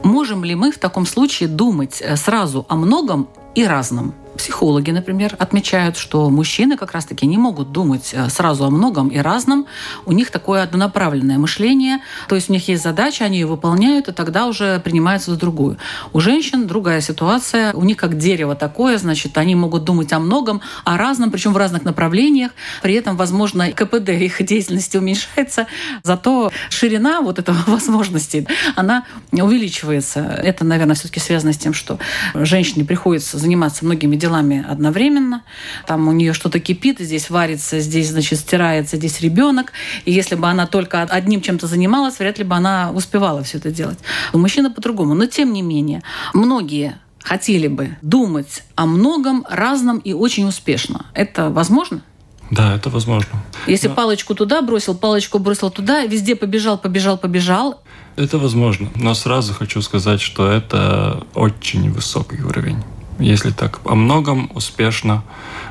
Можем 0.03 0.45
ли 0.45 0.55
мы 0.55 0.73
в 0.73 0.79
таком 0.79 1.07
случае 1.07 1.49
думать 1.49 2.01
э, 2.01 2.17
сразу 2.17 2.67
о 2.69 2.77
многом 2.77 3.29
и 3.55 3.65
разном? 3.65 4.15
Психологи, 4.37 4.91
например, 4.91 5.37
отмечают, 5.39 5.97
что 5.97 6.29
мужчины 6.29 6.77
как 6.77 6.93
раз-таки 6.93 7.27
не 7.27 7.39
могут 7.39 7.71
думать 7.71 8.11
э, 8.13 8.29
сразу 8.29 8.65
о 8.65 8.71
многом 8.71 9.09
и 9.09 9.19
разном. 9.19 9.67
У 10.07 10.13
них 10.13 10.31
такое 10.31 10.63
однонаправленное 10.63 11.39
мышление, 11.39 12.01
то 12.29 12.35
есть 12.35 12.51
у 12.51 12.53
них 12.53 12.67
есть 12.69 12.83
задача, 12.83 13.25
они 13.25 13.39
ее 13.39 13.47
выполняют, 13.47 14.09
и 14.09 14.13
тогда 14.13 14.47
уже 14.47 14.81
принимаются 14.81 15.31
за 15.31 15.37
другую. 15.37 15.79
У 16.13 16.21
женщин 16.21 16.67
другая 16.67 17.01
ситуация, 17.01 17.73
у 17.75 17.85
них 17.85 17.97
как 17.97 18.19
дерево 18.19 18.57
такое, 18.57 18.99
значит, 18.99 19.39
они 19.39 19.55
могут 19.55 19.85
думать 19.85 20.13
о 20.13 20.19
многом, 20.19 20.61
о 20.85 20.97
разном, 20.97 21.31
причем 21.31 21.53
в 21.53 21.57
разных 21.57 21.85
направлениях. 21.85 22.51
При 22.83 22.95
этом, 22.95 23.17
возможно, 23.17 23.71
КПД 23.71 24.09
их 24.11 24.45
деятельности 24.45 24.97
уменьшается, 24.97 25.67
зато 26.03 26.51
ширина 26.71 27.21
вот 27.21 27.39
этого 27.39 27.59
возможностей, 27.67 28.49
она 28.75 29.05
увеличивается. 29.31 30.21
Это, 30.21 30.65
наверное, 30.65 30.97
все-таки 30.97 31.21
связано 31.21 31.53
с 31.53 31.59
тем, 31.59 31.73
что 31.73 31.99
женщине 32.35 32.85
приходится 32.85 33.39
заниматься 33.39 33.85
многими 33.85 34.17
делами 34.25 34.65
одновременно. 34.67 35.43
Там 35.87 36.09
у 36.09 36.13
нее 36.13 36.33
что-то 36.33 36.59
кипит, 36.61 36.99
здесь 36.99 37.31
варится, 37.31 37.81
здесь, 37.81 38.11
значит, 38.11 38.39
стирается, 38.39 38.97
здесь 38.97 39.21
ребенок. 39.21 39.73
И 40.07 40.13
если 40.13 40.35
бы 40.35 40.47
она 40.49 40.67
только 40.67 41.03
одним 41.03 41.41
чем-то 41.41 41.67
занималась, 41.67 42.19
вряд 42.19 42.39
ли 42.39 42.45
бы 42.45 42.55
она 42.55 42.91
успевала 42.93 43.43
все 43.43 43.59
это 43.59 43.71
делать. 43.71 43.99
У 44.33 44.39
мужчины 44.39 44.71
по-другому. 44.71 45.15
Но 45.15 45.27
тем 45.27 45.53
не 45.53 45.63
менее, 45.63 46.03
многие 46.33 46.99
хотели 47.23 47.69
бы 47.69 47.97
думать 48.03 48.63
о 48.77 48.87
многом, 48.87 49.45
разном 49.51 49.99
и 49.99 50.13
очень 50.13 50.49
успешно. 50.49 51.07
Это 51.15 51.51
возможно? 51.51 52.03
Да, 52.51 52.75
это 52.77 52.91
возможно. 52.91 53.43
Если 53.67 53.89
Но 53.89 53.95
палочку 53.95 54.35
туда 54.35 54.63
бросил, 54.63 54.95
палочку 54.95 55.39
бросил 55.39 55.71
туда, 55.71 56.05
везде 56.07 56.35
побежал, 56.37 56.79
побежал, 56.79 57.19
побежал. 57.19 57.83
Это 58.17 58.39
возможно. 58.39 58.89
Но 58.95 59.15
сразу 59.15 59.55
хочу 59.55 59.83
сказать, 59.83 60.21
что 60.21 60.51
это 60.51 61.27
очень 61.35 61.91
высокий 61.91 62.43
уровень. 62.43 62.83
Если 63.19 63.51
так 63.51 63.81
о 63.85 63.95
многом 63.95 64.51
успешно, 64.55 65.23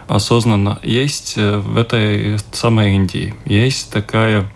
осознанно. 0.07 0.79
Есть 0.83 1.33
э, 1.37 1.57
в 1.57 1.77
этой 1.77 2.37
самой 2.51 2.95
Индии, 2.95 3.33
есть 3.45 3.91
такая 3.91 4.49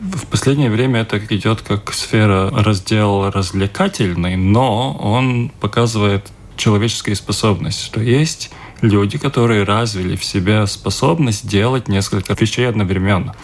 в 0.00 0.26
последнее 0.26 0.70
время 0.70 1.00
это 1.00 1.18
идет 1.18 1.60
как 1.60 1.92
сфера 1.92 2.50
раздел 2.50 3.30
развлекательный, 3.30 4.36
но 4.36 4.94
он 4.94 5.50
показывает 5.60 6.26
человеческую 6.56 7.16
способность, 7.16 7.84
что 7.84 8.00
есть 8.00 8.50
люди, 8.80 9.18
которые 9.18 9.64
развили 9.64 10.16
в 10.16 10.24
себе 10.24 10.66
способность 10.66 11.46
делать 11.46 11.88
несколько 11.88 12.34
вещей 12.34 12.68
одновременно. 12.68 13.34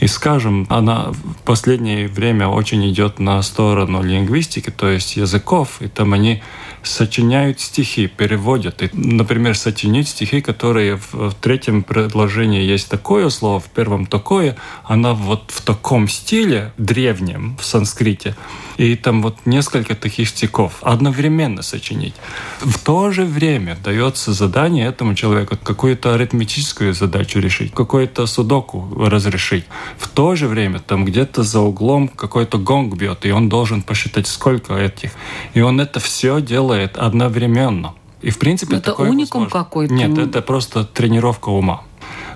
И, 0.00 0.06
скажем, 0.06 0.66
она 0.70 1.12
в 1.12 1.44
последнее 1.44 2.08
время 2.08 2.48
очень 2.48 2.88
идет 2.90 3.18
на 3.18 3.42
сторону 3.42 4.02
лингвистики, 4.02 4.70
то 4.70 4.88
есть 4.88 5.16
языков, 5.16 5.76
и 5.80 5.88
там 5.88 6.14
они 6.14 6.42
сочиняют 6.82 7.60
стихи, 7.60 8.06
переводят. 8.06 8.82
И, 8.82 8.90
например, 8.92 9.56
сочинить 9.56 10.08
стихи, 10.08 10.40
которые 10.40 10.96
в, 10.96 11.30
в 11.30 11.34
третьем 11.34 11.82
предложении 11.82 12.62
есть 12.62 12.88
такое 12.88 13.28
слово, 13.28 13.60
в 13.60 13.68
первом 13.68 14.06
такое, 14.06 14.56
она 14.84 15.12
вот 15.12 15.44
в 15.48 15.60
таком 15.62 16.08
стиле 16.08 16.72
древнем 16.78 17.56
в 17.60 17.64
санскрите. 17.64 18.36
И 18.78 18.96
там 18.96 19.20
вот 19.22 19.36
несколько 19.44 19.94
таких 19.94 20.28
стихов 20.28 20.78
одновременно 20.80 21.62
сочинить. 21.62 22.14
В 22.60 22.78
то 22.78 23.10
же 23.10 23.26
время 23.26 23.76
дается 23.84 24.32
задание 24.60 24.86
этому 24.86 25.14
человеку 25.14 25.56
какую-то 25.62 26.12
арифметическую 26.12 26.92
задачу 26.92 27.40
решить, 27.40 27.72
какую-то 27.72 28.26
судоку 28.26 28.86
разрешить. 28.94 29.64
В 29.96 30.06
то 30.08 30.36
же 30.36 30.48
время 30.48 30.80
там 30.80 31.06
где-то 31.06 31.42
за 31.42 31.60
углом 31.60 32.08
какой-то 32.08 32.58
гонг 32.58 32.94
бьет, 32.94 33.24
и 33.24 33.30
он 33.30 33.48
должен 33.48 33.82
посчитать, 33.82 34.26
сколько 34.26 34.74
этих. 34.74 35.12
И 35.54 35.62
он 35.62 35.80
это 35.80 35.98
все 35.98 36.42
делает 36.42 36.98
одновременно. 36.98 37.94
И 38.20 38.28
в 38.28 38.38
принципе 38.38 38.76
Это 38.76 38.90
такое 38.90 39.08
уникум 39.08 39.48
какой-то. 39.48 39.94
Нет, 39.94 40.18
это 40.18 40.42
просто 40.42 40.84
тренировка 40.84 41.48
ума. 41.48 41.80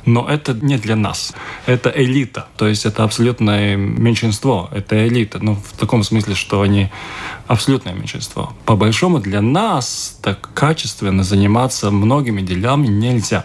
Но 0.07 0.29
это 0.29 0.53
не 0.55 0.77
для 0.77 0.97
нас. 0.97 1.35
Это 1.67 1.91
элита. 1.95 2.47
То 2.57 2.67
есть 2.67 2.87
это 2.87 3.05
абсолютное 3.05 3.77
меньшинство. 3.77 4.69
Это 4.73 5.07
элита. 5.07 5.39
Ну, 5.43 5.55
в 5.55 5.77
таком 5.79 6.05
смысле, 6.05 6.35
что 6.35 6.61
они 6.61 6.91
абсолютное 7.47 7.95
меньшинство. 7.95 8.53
По 8.65 8.77
большому 8.77 9.19
для 9.19 9.41
нас 9.41 10.19
так 10.23 10.51
качественно 10.55 11.23
заниматься 11.23 11.91
многими 11.91 12.43
делами 12.43 12.87
нельзя. 12.87 13.45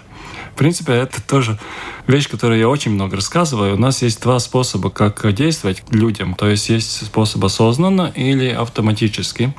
В 0.60 0.62
принципе, 0.62 0.92
это 0.92 1.22
тоже 1.25 1.58
вещь, 2.06 2.28
которую 2.28 2.60
я 2.60 2.68
очень 2.68 2.92
много 2.92 3.16
рассказываю. 3.16 3.75
У 3.75 3.80
нас 3.80 4.01
есть 4.01 4.22
два 4.22 4.39
способа, 4.39 4.89
как 4.89 5.34
действовать 5.34 5.84
людям. 5.89 6.36
То 6.36 6.50
есть 6.50 6.68
есть 6.68 7.06
способ 7.06 7.46
осознанно 7.46 8.12
или 8.13 8.50
автоматически. 8.50 9.54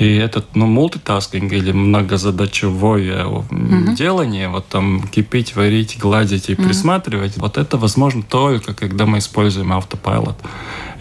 И 0.00 0.16
этот, 0.16 0.56
ну, 0.56 0.66
мультитаскинг 0.66 1.52
или 1.52 1.70
многозадачевое 1.70 3.24
mm 3.24 3.94
делание, 3.94 4.48
вот 4.48 4.66
там 4.66 5.06
кипить, 5.06 5.54
варить, 5.54 5.96
гладить 5.96 6.48
и 6.48 6.54
mm 6.54 6.64
присматривать, 6.64 7.36
вот 7.36 7.56
это 7.56 7.76
возможно 7.76 8.24
только, 8.24 8.74
когда 8.74 9.06
мы 9.06 9.18
используем 9.18 9.72
автопилот. 9.72 10.36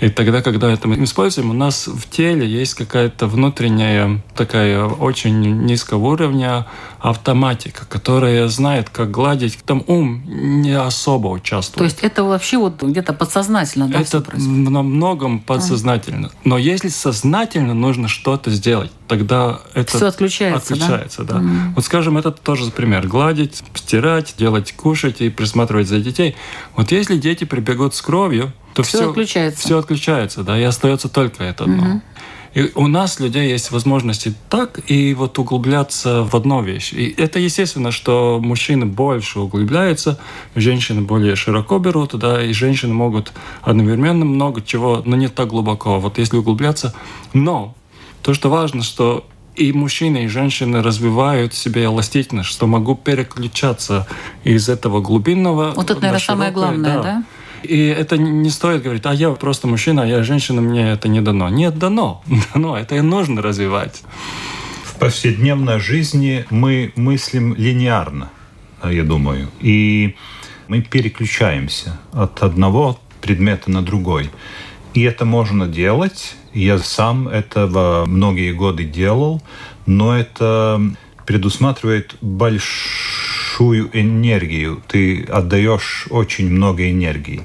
И 0.02 0.10
тогда, 0.10 0.42
когда 0.42 0.72
это 0.72 0.88
мы 0.88 1.04
используем, 1.04 1.52
у 1.52 1.54
нас 1.54 1.88
в 1.88 2.10
теле 2.10 2.48
есть 2.48 2.74
какая-то 2.74 3.28
внутренняя 3.28 4.20
такая 4.36 4.84
очень 4.86 5.40
низкого 5.64 6.08
уровня 6.14 6.66
автоматика, 7.00 7.86
которая 7.86 8.48
знает, 8.48 8.90
как 8.90 9.12
гладить. 9.12 9.60
Там 9.64 9.84
ум 9.86 10.24
не 10.26 10.74
особо 10.74 11.28
участвует. 11.28 11.78
То 11.78 11.84
есть 11.84 12.00
это 12.02 12.24
вообще 12.24 12.58
вот 12.58 12.82
где-то 12.82 13.14
подсознательно, 13.14 13.88
да, 13.90 14.02
это 14.02 14.24
на 14.38 14.82
многом 14.82 15.40
подсознательно. 15.40 16.30
А. 16.30 16.38
Но 16.46 16.58
если 16.58 16.90
сознательно 16.90 17.76
нужно 17.76 18.08
что-то 18.08 18.50
сделать, 18.50 18.92
тогда 19.08 19.62
это 19.76 19.98
все 19.98 20.08
отключается, 20.08 20.74
отключается, 20.74 21.24
да. 21.24 21.36
да. 21.36 21.40
Mm. 21.42 21.74
Вот 21.76 21.86
скажем, 21.86 22.18
это 22.18 22.32
тоже 22.32 22.72
пример: 22.72 23.08
гладить, 23.08 23.64
стирать, 23.76 24.34
делать, 24.38 24.74
кушать 24.74 25.22
и 25.22 25.30
присматривать 25.30 25.88
за 25.88 26.00
детей. 26.00 26.36
Вот 26.76 26.92
если 26.92 27.18
дети 27.18 27.44
прибегут 27.44 27.94
с 27.94 28.02
кровью, 28.02 28.52
то 28.74 28.84
все, 28.84 28.98
все 28.98 29.10
отключается. 29.10 29.60
Все 29.60 29.78
отключается, 29.78 30.44
да, 30.44 30.60
и 30.60 30.64
остается 30.64 31.10
только 31.10 31.44
это 31.44 31.64
одно. 31.66 31.84
Mm-hmm. 31.84 32.02
И 32.54 32.70
у 32.76 32.88
нас, 32.88 33.20
людей, 33.20 33.50
есть 33.50 33.72
возможности 33.72 34.34
так 34.50 34.80
и 34.88 35.14
вот 35.14 35.40
углубляться 35.40 36.24
в 36.24 36.36
одну 36.36 36.62
вещь. 36.62 36.92
И 36.92 37.14
это 37.18 37.40
естественно, 37.40 37.92
что 37.92 38.40
мужчины 38.42 38.86
больше 38.86 39.40
углубляются, 39.40 40.20
женщины 40.56 41.02
более 41.02 41.38
широко 41.38 41.80
берут, 41.80 42.14
да, 42.16 42.44
и 42.44 42.52
женщины 42.52 42.94
могут 42.94 43.32
одновременно 43.62 44.26
много 44.26 44.62
чего, 44.62 45.02
но 45.06 45.16
не 45.16 45.30
так 45.30 45.48
глубоко. 45.48 46.00
Вот 46.00 46.18
если 46.18 46.38
углубляться. 46.38 46.94
Но 47.32 47.74
то, 48.22 48.34
что 48.34 48.50
важно, 48.50 48.84
что 48.84 49.26
и 49.56 49.72
мужчины, 49.72 50.26
и 50.26 50.28
женщины 50.28 50.82
развивают 50.84 51.54
в 51.54 51.58
себе 51.58 51.86
эластичность, 51.86 52.50
что 52.50 52.68
могу 52.68 52.96
переключаться 52.96 54.08
из 54.44 54.68
этого 54.68 55.00
глубинного. 55.00 55.72
Вот 55.76 55.90
это, 55.90 56.02
наверное, 56.02 56.20
широкое, 56.20 56.20
самое 56.20 56.52
главное, 56.52 56.96
да? 56.96 57.04
да? 57.04 57.24
И 57.64 57.88
это 57.88 58.18
не 58.18 58.50
стоит 58.50 58.84
говорить, 58.84 59.06
а 59.06 59.14
я 59.14 59.32
просто 59.32 59.68
мужчина, 59.68 60.04
а 60.04 60.06
я 60.06 60.24
женщина, 60.24 60.62
мне 60.62 60.92
это 60.92 61.08
не 61.08 61.22
дано. 61.22 61.50
Нет, 61.50 61.78
дано. 61.78 62.24
Дано. 62.54 62.78
Это 62.78 62.96
и 62.96 63.02
нужно 63.02 63.42
развивать. 63.42 64.04
В 64.84 64.96
повседневной 65.00 65.80
жизни 65.80 66.46
мы 66.50 66.92
мыслим 66.96 67.56
линейно, 67.56 68.30
я 68.84 69.04
думаю. 69.04 69.50
И 69.60 70.16
мы 70.68 70.82
переключаемся 70.82 72.00
от 72.14 72.44
одного 72.44 73.00
предмета 73.22 73.72
на 73.72 73.82
другой. 73.82 74.30
И 74.94 75.02
это 75.04 75.26
можно 75.26 75.68
делать. 75.68 76.36
Я 76.54 76.80
сам 76.80 77.28
этого 77.28 78.06
многие 78.06 78.52
годы 78.52 78.84
делал, 78.84 79.42
но 79.86 80.18
это 80.18 80.82
предусматривает 81.26 82.16
большой 82.22 83.31
большую 83.52 83.90
энергию, 83.94 84.82
ты 84.88 85.24
отдаешь 85.24 86.08
очень 86.10 86.50
много 86.50 86.90
энергии. 86.90 87.42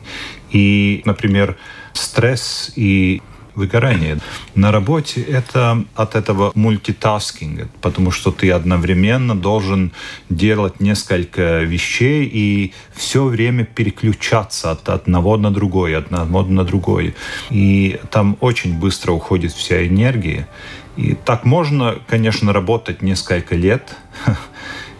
И, 0.52 1.02
например, 1.04 1.56
стресс 1.92 2.72
и 2.76 3.22
выгорание. 3.56 4.18
На 4.54 4.70
работе 4.70 5.22
это 5.22 5.84
от 5.94 6.14
этого 6.14 6.52
мультитаскинга, 6.54 7.68
потому 7.80 8.10
что 8.10 8.30
ты 8.30 8.52
одновременно 8.52 9.34
должен 9.34 9.92
делать 10.28 10.80
несколько 10.80 11.60
вещей 11.62 12.30
и 12.32 12.72
все 12.94 13.24
время 13.24 13.64
переключаться 13.64 14.70
от 14.70 14.88
одного 14.88 15.38
на 15.38 15.50
другое, 15.50 15.98
от 15.98 16.12
одного 16.12 16.42
на 16.42 16.64
другое. 16.64 17.14
И 17.50 17.98
там 18.10 18.36
очень 18.40 18.78
быстро 18.78 19.12
уходит 19.12 19.52
вся 19.52 19.86
энергия. 19.86 20.46
И 20.96 21.14
так 21.14 21.44
можно, 21.44 21.96
конечно, 22.06 22.52
работать 22.52 23.02
несколько 23.02 23.54
лет, 23.54 23.96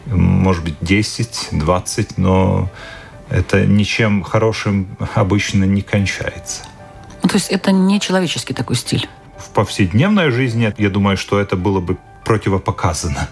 может 0.06 0.64
быть, 0.64 0.76
10, 0.80 1.48
20, 1.52 2.18
но 2.18 2.70
это 3.28 3.66
ничем 3.66 4.22
хорошим 4.22 4.96
обычно 5.14 5.64
не 5.64 5.82
кончается. 5.82 6.62
Ну, 7.22 7.28
то 7.28 7.34
есть 7.36 7.50
это 7.50 7.72
не 7.72 8.00
человеческий 8.00 8.54
такой 8.54 8.76
стиль? 8.76 9.08
В 9.36 9.50
повседневной 9.50 10.30
жизни, 10.30 10.72
я 10.78 10.90
думаю, 10.90 11.16
что 11.16 11.40
это 11.40 11.56
было 11.56 11.80
бы 11.80 11.98
противопоказано. 12.24 13.28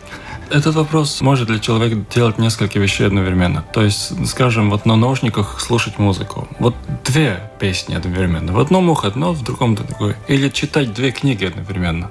Этот 0.51 0.75
вопрос 0.75 1.21
может 1.21 1.49
ли 1.49 1.61
человек 1.61 2.09
делать 2.09 2.39
несколько 2.39 2.79
вещей 2.79 3.07
одновременно. 3.07 3.65
То 3.73 3.83
есть, 3.83 4.27
скажем, 4.29 4.71
вот 4.71 4.85
на 4.85 4.95
наушниках 4.95 5.61
слушать 5.61 5.99
музыку. 5.99 6.47
Вот 6.59 6.77
две 7.05 7.51
песни 7.59 7.95
одновременно. 7.95 8.53
В 8.53 8.59
одном 8.59 8.91
ухо 8.91 9.09
одно, 9.09 9.33
в 9.33 9.43
другом 9.43 9.75
другое. 9.75 10.17
Или 10.29 10.49
читать 10.51 10.93
две 10.93 11.13
книги 11.13 11.45
одновременно. 11.45 12.11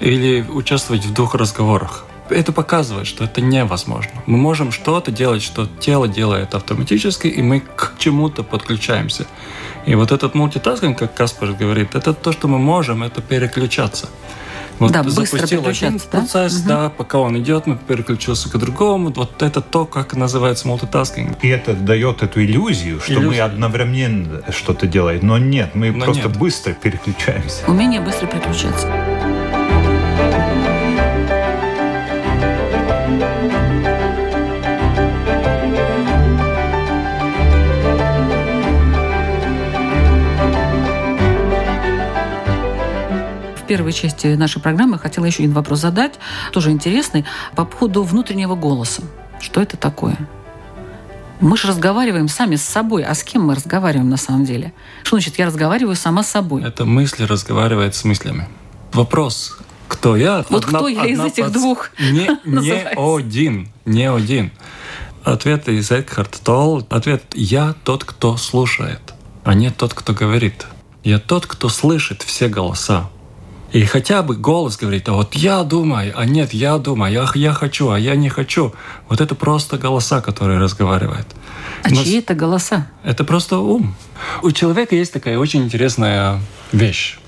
Или 0.00 0.40
участвовать 0.42 1.04
в 1.04 1.12
двух 1.12 1.34
разговорах 1.34 2.04
это 2.30 2.52
показывает, 2.52 3.06
что 3.06 3.24
это 3.24 3.40
невозможно. 3.40 4.12
Мы 4.26 4.38
можем 4.38 4.72
что-то 4.72 5.10
делать, 5.10 5.42
что 5.42 5.66
тело 5.80 6.08
делает 6.08 6.54
автоматически, 6.54 7.26
и 7.26 7.42
мы 7.42 7.60
к 7.60 7.94
чему-то 7.98 8.42
подключаемся. 8.42 9.26
И 9.86 9.94
вот 9.94 10.12
этот 10.12 10.34
мультитаскинг, 10.34 10.98
как 10.98 11.14
Каспар 11.14 11.52
говорит, 11.52 11.94
это 11.94 12.12
то, 12.12 12.32
что 12.32 12.48
мы 12.48 12.58
можем, 12.58 13.02
это 13.02 13.22
переключаться. 13.22 14.08
Вот 14.78 14.92
да, 14.92 15.02
быстро 15.02 15.42
один 15.42 15.62
да? 15.62 15.98
процесс, 16.10 16.60
угу. 16.60 16.68
да, 16.68 16.88
пока 16.90 17.18
он 17.18 17.36
идет, 17.38 17.66
мы 17.66 17.76
переключился 17.76 18.48
к 18.48 18.56
другому. 18.56 19.12
Вот 19.12 19.42
это 19.42 19.60
то, 19.60 19.86
как 19.86 20.14
называется 20.14 20.68
мультитаскинг. 20.68 21.42
И 21.42 21.48
это 21.48 21.74
дает 21.74 22.22
эту 22.22 22.42
иллюзию, 22.44 23.00
что 23.00 23.14
Иллюзия. 23.14 23.28
мы 23.28 23.40
одновременно 23.40 24.42
что-то 24.52 24.86
делаем. 24.86 25.20
Но 25.22 25.38
нет, 25.38 25.74
мы 25.74 25.90
Но 25.90 26.04
просто 26.04 26.28
нет. 26.28 26.36
быстро 26.36 26.72
переключаемся. 26.74 27.64
Умение 27.66 28.00
быстро 28.00 28.26
переключаться. 28.26 28.86
Первой 43.88 43.92
части 43.92 44.26
нашей 44.26 44.60
программы 44.60 44.98
хотела 44.98 45.24
еще 45.24 45.42
один 45.42 45.54
вопрос 45.54 45.80
задать, 45.80 46.12
тоже 46.52 46.70
интересный, 46.70 47.24
по 47.54 47.64
поводу 47.64 48.02
внутреннего 48.02 48.54
голоса. 48.54 49.02
Что 49.40 49.62
это 49.62 49.76
такое? 49.76 50.16
Мы 51.40 51.56
же 51.56 51.68
разговариваем 51.68 52.28
сами 52.28 52.56
с 52.56 52.62
собой. 52.62 53.04
А 53.04 53.14
с 53.14 53.22
кем 53.22 53.46
мы 53.46 53.54
разговариваем 53.54 54.10
на 54.10 54.16
самом 54.16 54.44
деле? 54.44 54.72
Что 55.04 55.16
значит, 55.16 55.38
я 55.38 55.46
разговариваю 55.46 55.96
сама 55.96 56.22
с 56.22 56.28
собой? 56.28 56.62
Это 56.64 56.84
мысли 56.84 57.24
разговаривает 57.24 57.94
с 57.94 58.04
мыслями. 58.04 58.48
Вопрос, 58.92 59.56
кто 59.86 60.16
я? 60.16 60.44
Вот 60.50 60.64
одна, 60.64 60.78
кто 60.78 60.88
я 60.88 61.06
из 61.06 61.20
этих 61.20 61.44
под... 61.44 61.52
двух 61.52 61.90
Не, 61.98 62.28
не 62.44 62.72
один, 62.72 63.68
не 63.86 64.10
один. 64.10 64.50
Ответ 65.24 65.68
из 65.68 65.90
Экхарт 65.90 66.40
Толл. 66.44 66.86
Ответ 66.90 67.22
«Я 67.34 67.74
тот, 67.84 68.04
кто 68.04 68.36
слушает, 68.36 69.14
а 69.44 69.54
не 69.54 69.70
тот, 69.70 69.94
кто 69.94 70.12
говорит». 70.12 70.66
Я 71.04 71.18
тот, 71.18 71.46
кто 71.46 71.68
слышит 71.68 72.22
все 72.22 72.48
голоса. 72.48 73.08
И 73.72 73.84
хотя 73.84 74.22
бы 74.22 74.34
голос 74.34 74.78
говорит, 74.78 75.08
а 75.08 75.12
вот 75.12 75.34
я 75.34 75.62
думаю, 75.62 76.12
а 76.16 76.24
нет, 76.24 76.54
я 76.54 76.78
думаю, 76.78 77.12
я, 77.12 77.28
я 77.34 77.52
хочу, 77.52 77.90
а 77.90 77.98
я 77.98 78.16
не 78.16 78.30
хочу. 78.30 78.72
Вот 79.08 79.20
это 79.20 79.34
просто 79.34 79.76
голоса, 79.76 80.20
которые 80.20 80.58
разговаривают. 80.58 81.26
А 81.82 81.90
Но 81.90 82.02
чьи 82.02 82.18
это 82.18 82.34
голоса? 82.34 82.90
Это 83.04 83.24
просто 83.24 83.58
ум. 83.58 83.94
У 84.42 84.50
человека 84.52 84.96
есть 84.96 85.12
такая 85.12 85.38
очень 85.38 85.64
интересная 85.64 86.40
вещь, 86.72 87.18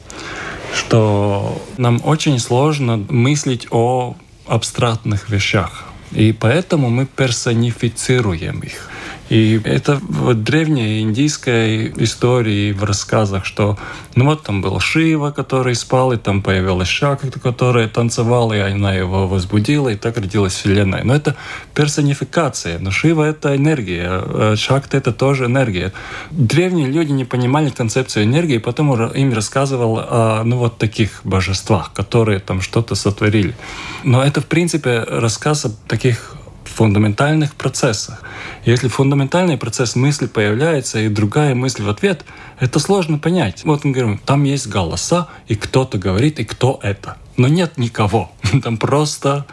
что 0.74 1.60
нам 1.76 2.00
очень 2.04 2.38
сложно 2.38 2.96
мыслить 2.96 3.66
о 3.70 4.16
абстрактных 4.46 5.28
вещах. 5.28 5.84
И 6.12 6.32
поэтому 6.32 6.88
мы 6.90 7.06
персонифицируем 7.06 8.60
их. 8.60 8.89
И 9.30 9.60
это 9.64 10.00
вот 10.08 10.42
древняя 10.42 11.00
индийская 11.00 11.92
история 11.96 12.72
в 12.72 12.82
рассказах, 12.82 13.44
что 13.44 13.78
ну 14.16 14.24
вот 14.24 14.42
там 14.42 14.60
был 14.60 14.80
Шива, 14.80 15.30
который 15.30 15.76
спал, 15.76 16.12
и 16.12 16.16
там 16.16 16.42
появилась 16.42 16.88
Шакта, 16.88 17.38
которая 17.38 17.86
танцевала, 17.88 18.52
и 18.52 18.58
она 18.58 18.92
его 18.92 19.28
возбудила, 19.28 19.88
и 19.88 19.94
так 19.94 20.16
родилась 20.16 20.54
Вселенная. 20.54 21.04
Но 21.04 21.14
это 21.14 21.36
персонификация. 21.74 22.80
Но 22.80 22.90
Шива— 22.90 23.22
это 23.24 23.54
энергия, 23.54 24.08
а 24.10 24.54
Шакта— 24.56 24.96
это 24.98 25.12
тоже 25.12 25.44
энергия. 25.44 25.92
Древние 26.32 26.88
люди 26.88 27.12
не 27.12 27.24
понимали 27.24 27.70
концепцию 27.70 28.24
энергии, 28.24 28.58
потому 28.58 28.96
им 28.96 29.32
рассказывал 29.32 29.98
о 30.00 30.42
ну, 30.44 30.56
вот 30.56 30.78
таких 30.78 31.20
божествах, 31.22 31.92
которые 31.92 32.40
там 32.40 32.60
что-то 32.60 32.96
сотворили. 32.96 33.54
Но 34.02 34.24
это, 34.24 34.40
в 34.40 34.46
принципе, 34.46 35.04
рассказ 35.08 35.66
о 35.66 35.70
таких 35.86 36.34
фундаментальных 36.70 37.54
процессах. 37.54 38.22
Если 38.64 38.88
фундаментальный 38.88 39.56
процесс 39.56 39.96
мысли 39.96 40.26
появляется, 40.26 41.00
и 41.00 41.08
другая 41.08 41.54
мысль 41.54 41.82
в 41.82 41.88
ответ, 41.88 42.24
это 42.58 42.78
сложно 42.78 43.18
понять. 43.18 43.64
Вот 43.64 43.84
мы 43.84 43.92
говорим, 43.92 44.18
там 44.18 44.44
есть 44.44 44.68
голоса, 44.68 45.28
и 45.48 45.54
кто-то 45.54 45.98
говорит, 45.98 46.40
и 46.40 46.44
кто 46.44 46.78
это. 46.82 47.16
Но 47.36 47.48
нет 47.48 47.78
никого. 47.78 48.30
Там 48.62 48.76
просто 48.76 49.46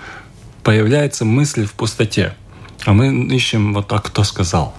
появляется 0.63 1.25
мысль 1.25 1.65
в 1.65 1.73
пустоте. 1.73 2.35
А 2.85 2.93
мы 2.93 3.27
ищем 3.33 3.73
вот 3.73 3.87
так, 3.87 4.03
кто 4.05 4.23
сказал. 4.23 4.75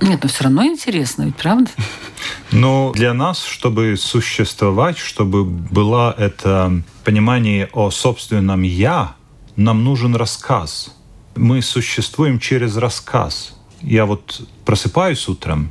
Нет, 0.00 0.22
но 0.22 0.28
все 0.28 0.44
равно 0.44 0.64
интересно, 0.64 1.24
ведь 1.24 1.36
правда? 1.36 1.70
Но 2.52 2.92
для 2.92 3.14
нас, 3.14 3.44
чтобы 3.44 3.96
существовать, 3.96 4.98
чтобы 4.98 5.44
было 5.44 6.14
это 6.16 6.82
понимание 7.04 7.68
о 7.72 7.90
собственном 7.90 8.62
«я», 8.62 9.14
нам 9.56 9.84
нужен 9.84 10.14
рассказ– 10.14 10.92
мы 11.36 11.62
существуем 11.62 12.38
через 12.38 12.76
рассказ. 12.76 13.54
Я 13.80 14.06
вот 14.06 14.42
просыпаюсь 14.64 15.28
утром 15.28 15.70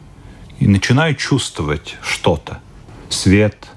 и 0.59 0.67
начинаю 0.67 1.15
чувствовать 1.15 1.97
что-то. 2.01 2.59
Свет, 3.09 3.67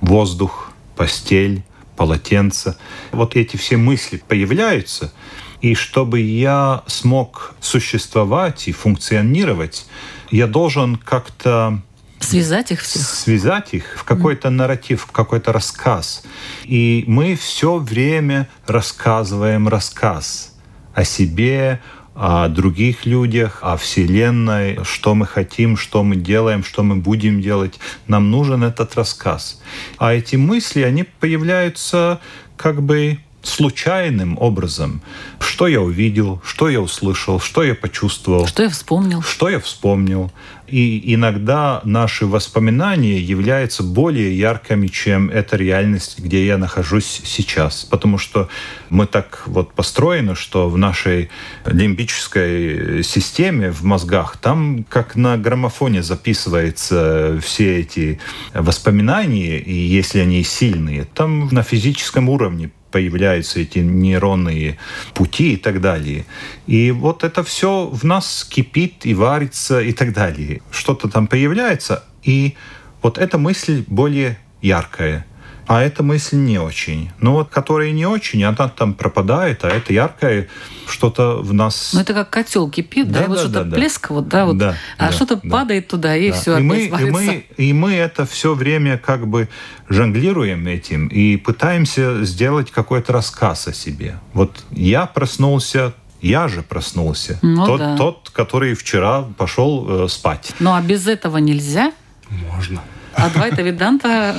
воздух, 0.00 0.72
постель, 0.96 1.64
полотенце. 1.96 2.76
Вот 3.10 3.36
эти 3.36 3.56
все 3.56 3.76
мысли 3.76 4.22
появляются. 4.26 5.12
И 5.60 5.74
чтобы 5.74 6.20
я 6.20 6.82
смог 6.86 7.54
существовать 7.60 8.66
и 8.68 8.72
функционировать, 8.72 9.86
я 10.30 10.46
должен 10.46 10.96
как-то 10.96 11.82
Связать 12.18 12.70
их 12.70 12.80
всех. 12.80 13.02
Связать 13.02 13.74
их 13.74 13.96
в 13.96 14.04
какой-то 14.04 14.48
нарратив, 14.48 15.02
в 15.02 15.10
какой-то 15.10 15.52
рассказ. 15.52 16.22
И 16.62 17.04
мы 17.08 17.34
все 17.34 17.78
время 17.78 18.48
рассказываем 18.66 19.66
рассказ 19.66 20.51
о 20.94 21.04
себе, 21.04 21.80
о 22.14 22.48
других 22.48 23.06
людях, 23.06 23.60
о 23.62 23.76
Вселенной, 23.76 24.78
что 24.84 25.14
мы 25.14 25.26
хотим, 25.26 25.76
что 25.76 26.04
мы 26.04 26.16
делаем, 26.16 26.62
что 26.62 26.82
мы 26.82 26.96
будем 26.96 27.40
делать. 27.40 27.78
Нам 28.06 28.30
нужен 28.30 28.62
этот 28.64 28.94
рассказ. 28.96 29.62
А 29.98 30.12
эти 30.12 30.36
мысли, 30.36 30.82
они 30.82 31.04
появляются 31.04 32.20
как 32.56 32.82
бы 32.82 33.18
случайным 33.42 34.38
образом. 34.38 35.02
Что 35.40 35.66
я 35.66 35.80
увидел, 35.80 36.40
что 36.44 36.68
я 36.68 36.80
услышал, 36.80 37.40
что 37.40 37.62
я 37.62 37.74
почувствовал. 37.74 38.46
Что 38.46 38.62
я 38.62 38.68
вспомнил. 38.70 39.22
Что 39.22 39.48
я 39.48 39.60
вспомнил. 39.60 40.32
И 40.68 41.14
иногда 41.14 41.82
наши 41.84 42.24
воспоминания 42.24 43.18
являются 43.18 43.82
более 43.82 44.36
яркими, 44.38 44.86
чем 44.86 45.28
эта 45.28 45.56
реальность, 45.56 46.18
где 46.18 46.46
я 46.46 46.56
нахожусь 46.56 47.20
сейчас. 47.24 47.84
Потому 47.84 48.16
что 48.16 48.48
мы 48.88 49.06
так 49.06 49.42
вот 49.46 49.74
построены, 49.74 50.34
что 50.34 50.70
в 50.70 50.78
нашей 50.78 51.28
лимбической 51.66 53.02
системе, 53.02 53.70
в 53.70 53.84
мозгах, 53.84 54.38
там 54.38 54.84
как 54.88 55.14
на 55.14 55.36
граммофоне 55.36 56.02
записываются 56.02 57.38
все 57.44 57.80
эти 57.80 58.18
воспоминания, 58.54 59.58
и 59.58 59.74
если 59.74 60.20
они 60.20 60.42
сильные, 60.42 61.04
там 61.04 61.48
на 61.50 61.62
физическом 61.62 62.30
уровне 62.30 62.70
появляются 62.92 63.60
эти 63.60 63.80
нейронные 63.80 64.78
пути 65.14 65.54
и 65.54 65.56
так 65.56 65.80
далее. 65.80 66.24
И 66.68 66.92
вот 66.92 67.24
это 67.24 67.42
все 67.42 67.86
в 67.86 68.04
нас 68.04 68.46
кипит 68.48 69.04
и 69.06 69.14
варится 69.14 69.80
и 69.80 69.92
так 69.92 70.12
далее. 70.12 70.60
Что-то 70.70 71.08
там 71.08 71.26
появляется, 71.26 72.04
и 72.22 72.54
вот 73.02 73.18
эта 73.18 73.38
мысль 73.38 73.84
более 73.88 74.38
яркая– 74.60 75.26
а 75.72 75.82
эта 75.82 76.02
мысль 76.02 76.36
не 76.36 76.58
очень. 76.58 77.10
Но 77.18 77.32
вот 77.32 77.48
которая 77.48 77.92
не 77.92 78.04
очень, 78.04 78.44
она 78.44 78.68
там 78.68 78.92
пропадает, 78.92 79.64
а 79.64 79.70
это 79.70 79.94
яркое 79.94 80.48
что-то 80.86 81.38
в 81.38 81.54
нас... 81.54 81.92
Ну 81.94 82.00
это 82.00 82.12
как 82.12 82.28
котел 82.28 82.68
кипит, 82.68 83.10
да, 83.10 83.20
да, 83.20 83.26
вот 83.26 83.36
да 83.36 83.40
что-то 83.40 83.64
да, 83.64 83.76
плеск, 83.76 84.10
вот, 84.10 84.28
да, 84.28 84.44
вот, 84.44 84.58
да, 84.58 84.76
а 84.98 85.06
да, 85.06 85.12
что-то 85.12 85.36
да. 85.36 85.48
падает 85.48 85.88
туда, 85.88 86.14
и 86.14 86.30
да. 86.30 86.36
все, 86.36 86.58
и 86.58 86.62
мы, 86.62 86.84
и, 86.84 87.10
мы, 87.10 87.46
и 87.56 87.72
мы 87.72 87.94
это 87.94 88.26
все 88.26 88.52
время 88.52 88.98
как 88.98 89.26
бы 89.26 89.48
жонглируем 89.88 90.66
этим 90.66 91.06
и 91.06 91.38
пытаемся 91.38 92.22
сделать 92.26 92.70
какой-то 92.70 93.14
рассказ 93.14 93.66
о 93.66 93.72
себе. 93.72 94.16
Вот 94.34 94.64
я 94.72 95.06
проснулся 95.06 95.94
я 96.20 96.48
же 96.48 96.62
проснулся. 96.62 97.38
Ну, 97.42 97.66
тот, 97.66 97.80
да. 97.80 97.96
тот, 97.96 98.30
который 98.30 98.74
вчера 98.74 99.22
пошел 99.22 100.04
э, 100.04 100.08
спать. 100.08 100.52
Ну 100.60 100.72
а 100.72 100.80
без 100.80 101.08
этого 101.08 101.38
нельзя? 101.38 101.92
Можно. 102.28 102.82
А 103.16 103.26
Адвайта 103.26 103.62
Веданта 103.62 104.36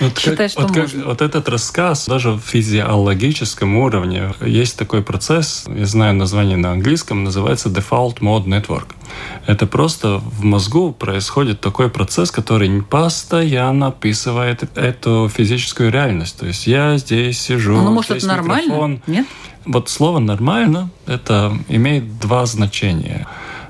вот 0.00 0.18
считает, 0.18 0.50
что 0.50 0.62
вот, 0.62 0.76
можно. 0.76 0.98
Как, 0.98 1.06
вот 1.06 1.22
этот 1.22 1.48
рассказ, 1.48 2.06
даже 2.06 2.32
в 2.32 2.40
физиологическом 2.40 3.76
уровне, 3.76 4.34
есть 4.40 4.76
такой 4.76 5.02
процесс, 5.02 5.64
я 5.68 5.86
знаю 5.86 6.14
название 6.14 6.56
на 6.56 6.72
английском, 6.72 7.24
называется 7.24 7.68
Default 7.68 8.18
Mode 8.18 8.46
Network. 8.46 8.86
Это 9.46 9.66
просто 9.66 10.18
в 10.18 10.44
мозгу 10.44 10.92
происходит 10.92 11.60
такой 11.60 11.90
процесс, 11.90 12.30
который 12.30 12.82
постоянно 12.82 13.88
описывает 13.88 14.76
эту 14.76 15.30
физическую 15.32 15.90
реальность. 15.90 16.38
То 16.38 16.46
есть 16.46 16.66
я 16.66 16.96
здесь 16.96 17.40
сижу, 17.40 17.76
ну, 17.76 17.92
может, 17.92 18.10
здесь 18.10 18.24
это 18.24 18.34
нормально? 18.34 18.64
Микрофон. 18.64 19.02
Нет? 19.06 19.26
Вот 19.66 19.90
слово 19.90 20.20
«нормально» 20.20 20.90
это 21.06 21.52
имеет 21.68 22.18
два 22.18 22.46
значения. 22.46 23.26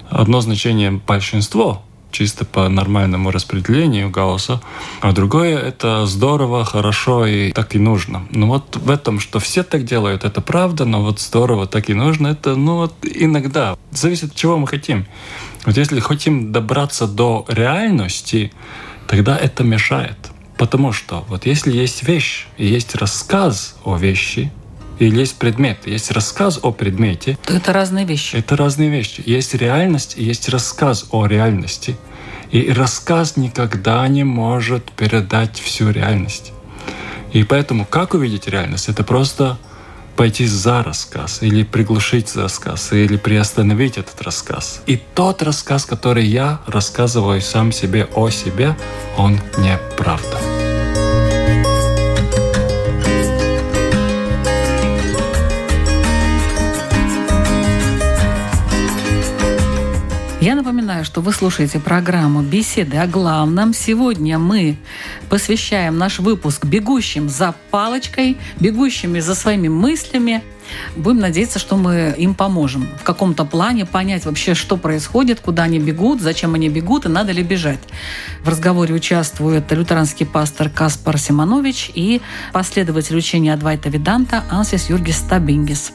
Одно 0.08 0.40
значение– 0.40 0.90
большинство, 1.06 1.82
чисто 2.10 2.44
по 2.44 2.68
нормальному 2.68 3.30
распределению 3.30 4.10
Гаусса, 4.10 4.60
а 5.00 5.12
другое— 5.12 5.58
это 5.70 6.06
здорово, 6.06 6.64
хорошо 6.64 7.26
и 7.26 7.52
так 7.52 7.74
и 7.74 7.78
нужно. 7.78 8.26
Ну 8.30 8.46
вот 8.46 8.76
в 8.76 8.90
этом, 8.90 9.20
что 9.20 9.38
все 9.38 9.62
так 9.62 9.84
делают, 9.84 10.24
это 10.24 10.40
правда, 10.40 10.84
но 10.84 11.02
вот 11.02 11.20
здорово, 11.20 11.66
так 11.66 11.90
и 11.90 11.94
нужно, 11.94 12.28
это 12.28 12.56
ну 12.56 12.76
вот 12.76 12.94
иногда. 13.02 13.76
Зависит 13.90 14.30
от 14.30 14.34
чего 14.34 14.56
мы 14.56 14.66
хотим. 14.66 15.06
Вот 15.66 15.76
если 15.76 16.00
хотим 16.00 16.52
добраться 16.52 17.06
до 17.06 17.44
реальности, 17.48 18.52
тогда 19.06 19.36
это 19.36 19.64
мешает. 19.64 20.16
Потому 20.56 20.92
что 20.92 21.24
вот 21.28 21.46
если 21.46 21.72
есть 21.72 22.02
вещь 22.02 22.46
и 22.58 22.66
есть 22.66 22.94
рассказ 22.94 23.76
о 23.84 23.96
вещи, 23.96 24.52
или 25.00 25.20
есть 25.20 25.36
предмет, 25.36 25.86
есть 25.86 26.10
рассказ 26.12 26.60
о 26.62 26.72
предмете. 26.72 27.38
То 27.44 27.54
это 27.54 27.72
разные 27.72 28.04
вещи. 28.04 28.36
Это 28.36 28.54
разные 28.54 28.90
вещи. 28.90 29.22
Есть 29.24 29.54
реальность 29.54 30.14
и 30.16 30.22
есть 30.22 30.48
рассказ 30.48 31.06
о 31.10 31.26
реальности. 31.26 31.96
И 32.50 32.70
рассказ 32.70 33.36
никогда 33.36 34.06
не 34.08 34.24
может 34.24 34.90
передать 34.92 35.58
всю 35.58 35.90
реальность. 35.90 36.52
И 37.32 37.44
поэтому 37.44 37.86
как 37.86 38.14
увидеть 38.14 38.46
реальность? 38.46 38.88
Это 38.88 39.02
просто 39.02 39.58
пойти 40.16 40.46
за 40.46 40.82
рассказ, 40.82 41.38
или 41.40 41.62
приглушить 41.62 42.36
рассказ, 42.36 42.92
или 42.92 43.16
приостановить 43.16 43.96
этот 43.96 44.20
рассказ. 44.20 44.82
И 44.84 45.00
тот 45.14 45.42
рассказ, 45.42 45.86
который 45.86 46.26
я 46.26 46.60
рассказываю 46.66 47.40
сам 47.40 47.72
себе 47.72 48.06
о 48.14 48.28
себе, 48.28 48.76
он 49.16 49.40
неправда. 49.56 50.59
Я 60.40 60.54
напоминаю, 60.54 61.04
что 61.04 61.20
вы 61.20 61.34
слушаете 61.34 61.78
программу 61.78 62.40
«Беседы 62.40 62.96
о 62.96 63.06
главном». 63.06 63.74
Сегодня 63.74 64.38
мы 64.38 64.78
посвящаем 65.28 65.98
наш 65.98 66.18
выпуск 66.18 66.64
бегущим 66.64 67.28
за 67.28 67.54
палочкой, 67.70 68.38
бегущими 68.58 69.20
за 69.20 69.34
своими 69.34 69.68
мыслями. 69.68 70.42
Будем 70.96 71.20
надеяться, 71.20 71.58
что 71.58 71.76
мы 71.76 72.14
им 72.16 72.34
поможем 72.34 72.88
в 72.98 73.02
каком-то 73.02 73.44
плане 73.44 73.84
понять 73.84 74.24
вообще, 74.24 74.54
что 74.54 74.78
происходит, 74.78 75.40
куда 75.40 75.64
они 75.64 75.78
бегут, 75.78 76.22
зачем 76.22 76.54
они 76.54 76.70
бегут 76.70 77.04
и 77.04 77.10
надо 77.10 77.32
ли 77.32 77.42
бежать. 77.42 77.80
В 78.42 78.48
разговоре 78.48 78.94
участвует 78.94 79.70
лютеранский 79.70 80.24
пастор 80.24 80.70
Каспар 80.70 81.18
Симонович 81.18 81.90
и 81.94 82.22
последователь 82.54 83.18
учения 83.18 83.52
Адвайта 83.52 83.90
Виданта 83.90 84.44
Ансис 84.50 84.88
Юргис 84.88 85.16
Стабингис. 85.16 85.92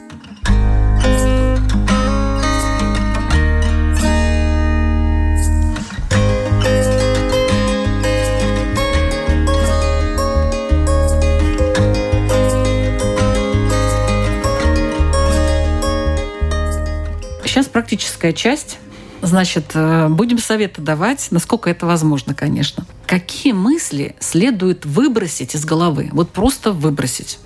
Практическая 18.16 18.32
часть. 18.32 18.78
Значит, 19.22 19.72
э, 19.74 20.08
будем 20.08 20.38
советы 20.38 20.82
давать, 20.82 21.28
насколько 21.30 21.70
это 21.70 21.86
возможно, 21.86 22.34
конечно. 22.34 22.86
Какие 23.06 23.52
мысли 23.52 24.14
следует 24.20 24.84
выбросить 24.84 25.54
из 25.54 25.64
головы? 25.64 26.10
Вот 26.12 26.30
просто 26.30 26.72
выбросить. 26.72 27.38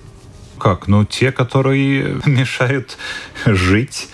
Как? 0.57 0.87
Ну, 0.87 1.05
те, 1.05 1.31
которые 1.31 2.21
мешают 2.25 2.97
жить, 3.45 4.09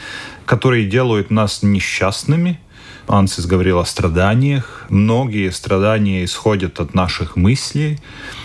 которые 0.46 0.88
делают 0.88 1.32
нас 1.32 1.64
несчастными. 1.64 2.60
Ансис 3.08 3.46
говорил 3.46 3.80
о 3.80 3.86
страданиях. 3.86 4.86
Многие 4.90 5.52
страдания 5.52 6.24
исходят 6.26 6.80
от 6.80 6.94
наших 6.94 7.36
мыслей. 7.36 8.00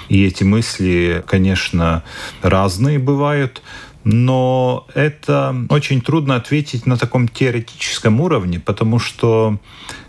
И 0.09 0.25
эти 0.25 0.45
мысли, 0.45 1.23
конечно, 1.27 2.03
разные 2.43 2.99
бывают. 2.99 3.63
Но 4.05 4.87
это 4.95 5.55
очень 5.69 6.01
трудно 6.01 6.37
ответить 6.37 6.87
на 6.87 6.97
таком 6.97 7.29
теоретическом 7.29 8.21
уровне, 8.21 8.59
потому 8.59 8.99
что 8.99 9.59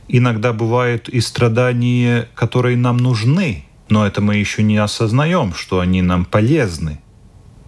иногда 0.08 0.52
бывают 0.54 1.10
и 1.10 1.22
страдания, 1.22 2.28
которые 2.34 2.78
нам 2.78 2.98
нужны, 2.98 3.66
но 3.90 4.08
это 4.08 4.22
мы 4.22 4.38
еще 4.38 4.64
не 4.64 4.78
осознаем, 4.78 5.54
что 5.54 5.80
они 5.80 6.02
нам 6.02 6.26
полезны. 6.26 7.00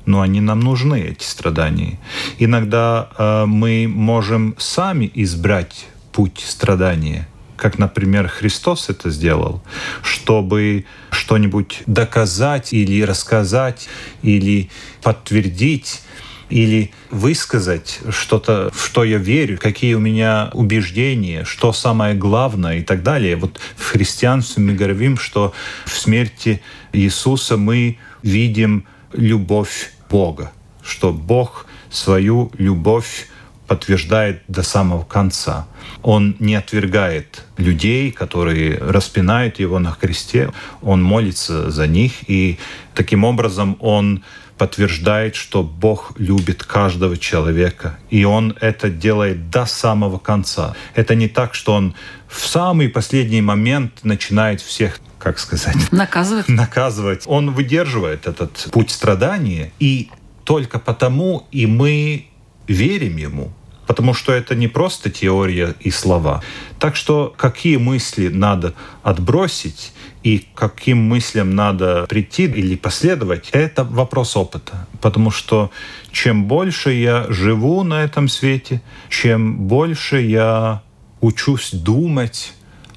Но 0.05 0.21
они 0.21 0.39
нам 0.39 0.59
нужны, 0.59 1.01
эти 1.01 1.23
страдания. 1.23 1.99
Иногда 2.37 3.09
э, 3.17 3.45
мы 3.45 3.87
можем 3.87 4.55
сами 4.59 5.09
избрать 5.15 5.87
путь 6.11 6.43
страдания, 6.47 7.27
как, 7.57 7.79
например, 7.79 8.27
Христос 8.27 8.89
это 8.89 9.09
сделал, 9.09 9.63
чтобы 10.03 10.85
что-нибудь 11.09 11.83
доказать 11.87 12.73
или 12.73 13.01
рассказать, 13.01 13.87
или 14.21 14.69
подтвердить 15.01 16.01
или 16.49 16.91
высказать 17.11 17.99
что-то, 18.09 18.69
в 18.73 18.85
что 18.95 19.03
я 19.03 19.17
верю, 19.17 19.57
какие 19.57 19.93
у 19.93 19.99
меня 19.99 20.49
убеждения, 20.53 21.43
что 21.43 21.73
самое 21.73 22.15
главное 22.15 22.77
и 22.77 22.81
так 22.81 23.03
далее. 23.03 23.35
Вот 23.35 23.59
в 23.75 23.91
христианстве 23.91 24.63
мы 24.63 24.73
говорим, 24.73 25.17
что 25.17 25.53
в 25.85 25.97
смерти 25.97 26.61
Иисуса 26.93 27.57
мы 27.57 27.97
видим 28.23 28.85
любовь 29.11 29.91
Бога, 30.09 30.53
что 30.81 31.11
Бог 31.11 31.65
свою 31.89 32.51
любовь 32.57 33.27
подтверждает 33.67 34.43
до 34.47 34.63
самого 34.63 35.03
конца. 35.03 35.67
Он 36.03 36.37
не 36.39 36.55
отвергает 36.55 37.43
людей, 37.57 38.11
которые 38.11 38.77
распинают 38.77 39.59
его 39.59 39.79
на 39.79 39.91
кресте. 39.91 40.51
Он 40.81 41.03
молится 41.03 41.69
за 41.69 41.87
них, 41.87 42.29
и 42.29 42.59
таким 42.93 43.23
образом 43.23 43.75
он 43.79 44.23
подтверждает, 44.57 45.35
что 45.35 45.63
Бог 45.63 46.13
любит 46.17 46.63
каждого 46.63 47.17
человека, 47.17 47.97
и 48.09 48.23
Он 48.23 48.57
это 48.61 48.89
делает 48.89 49.49
до 49.49 49.65
самого 49.65 50.17
конца. 50.17 50.75
Это 50.93 51.15
не 51.15 51.27
так, 51.27 51.53
что 51.53 51.73
Он 51.73 51.95
в 52.27 52.45
самый 52.45 52.89
последний 52.89 53.41
момент 53.41 54.03
начинает 54.03 54.61
всех 54.61 54.99
как 55.19 55.39
сказать? 55.39 55.75
Наказывать. 55.91 56.47
Наказывать. 56.47 57.23
Он 57.25 57.51
выдерживает 57.51 58.27
этот 58.27 58.67
путь 58.71 58.91
страдания, 58.91 59.71
и 59.79 60.11
только 60.43 60.77
потому 60.77 61.47
и 61.51 61.65
мы 61.65 62.27
верим 62.67 63.17
ему, 63.17 63.51
потому 63.87 64.13
что 64.13 64.31
это 64.31 64.55
не 64.55 64.67
просто 64.67 65.09
теория 65.09 65.75
и 65.79 65.91
слова. 65.91 66.43
Так 66.79 66.95
что 66.95 67.33
какие 67.35 67.77
мысли 67.77 68.27
надо 68.27 68.73
отбросить 69.03 69.93
и 70.23 70.47
каким 70.55 70.97
мыслям 70.97 71.53
надо 71.55 72.05
прийти 72.09 72.45
или 72.45 72.75
последовать, 72.75 73.49
это 73.51 73.83
вопрос 73.83 74.35
опыта. 74.35 74.87
Потому 75.01 75.29
что 75.29 75.71
чем 76.11 76.45
больше 76.45 76.93
я 76.93 77.25
живу 77.29 77.83
на 77.83 78.03
этом 78.03 78.27
свете, 78.27 78.81
чем 79.09 79.67
больше 79.67 80.21
я 80.21 80.81
учусь 81.21 81.71
думать 81.71 82.53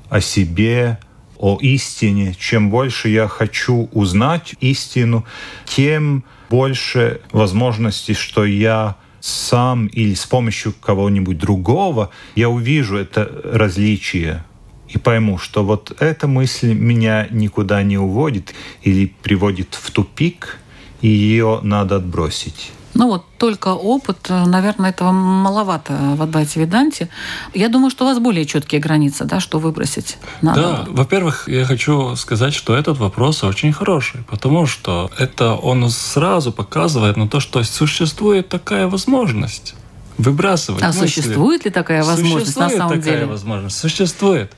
о 0.09 0.21
себе, 0.21 0.99
о 1.37 1.59
истине, 1.61 2.35
чем 2.39 2.71
больше 2.71 3.09
я 3.11 3.29
хочу 3.29 3.89
узнать 3.93 4.55
истину, 4.61 5.25
тем 5.67 6.25
больше 6.51 7.21
возможностей, 7.33 8.15
что 8.15 8.45
я 8.45 8.97
сам 9.29 9.87
или 9.89 10.15
с 10.15 10.27
помощью 10.27 10.73
кого-нибудь 10.73 11.39
другого 11.39 12.11
я 12.35 12.49
увижу 12.49 12.97
это 12.97 13.31
различие 13.45 14.45
и 14.89 14.99
пойму, 14.99 15.39
что 15.39 15.65
вот 15.65 15.95
эта 16.01 16.27
мысль 16.27 16.73
меня 16.73 17.29
никуда 17.31 17.83
не 17.83 17.99
уводит 17.99 18.55
или 18.83 19.13
приводит 19.23 19.75
в 19.75 19.91
тупик, 19.91 20.59
и 21.03 21.09
ее 21.09 21.61
надо 21.63 21.97
отбросить. 21.97 22.73
Ну 22.95 23.07
вот 23.09 23.25
только 23.39 23.69
опыт, 23.69 24.29
наверное, 24.29 24.91
этого 24.91 25.13
маловато 25.13 25.93
в 26.17 26.23
Адвайте 26.23 26.61
Веданте. 26.61 27.09
Я 27.55 27.69
думаю, 27.69 27.91
что 27.91 28.05
у 28.05 28.09
вас 28.09 28.19
более 28.19 28.45
четкие 28.45 28.81
границы, 28.81 29.25
да, 29.25 29.41
что 29.41 29.59
выбросить 29.59 30.19
надо. 30.43 30.61
Да, 30.61 30.85
во-первых, 30.89 31.49
я 31.49 31.65
хочу 31.65 32.17
сказать, 32.17 32.55
что 32.55 32.75
этот 32.75 32.99
вопрос 32.99 33.45
очень 33.45 33.73
хороший, 33.73 34.23
потому 34.29 34.67
что 34.67 35.11
это 35.19 35.55
он 35.55 35.89
сразу 35.91 36.53
показывает 36.53 37.17
на 37.17 37.29
то, 37.29 37.41
что 37.41 37.63
существует 37.63 38.49
такая 38.49 38.89
возможность 38.89 39.75
выбрасывать. 40.19 40.83
А 40.83 40.89
мысли. 40.89 41.07
существует 41.07 41.65
ли 41.65 41.71
такая 41.71 42.05
возможность 42.05 42.47
существует 42.47 42.73
на 42.73 42.77
самом 42.77 42.99
такая 42.99 43.15
деле? 43.15 43.27
возможность. 43.27 43.79
Существует. 43.79 44.53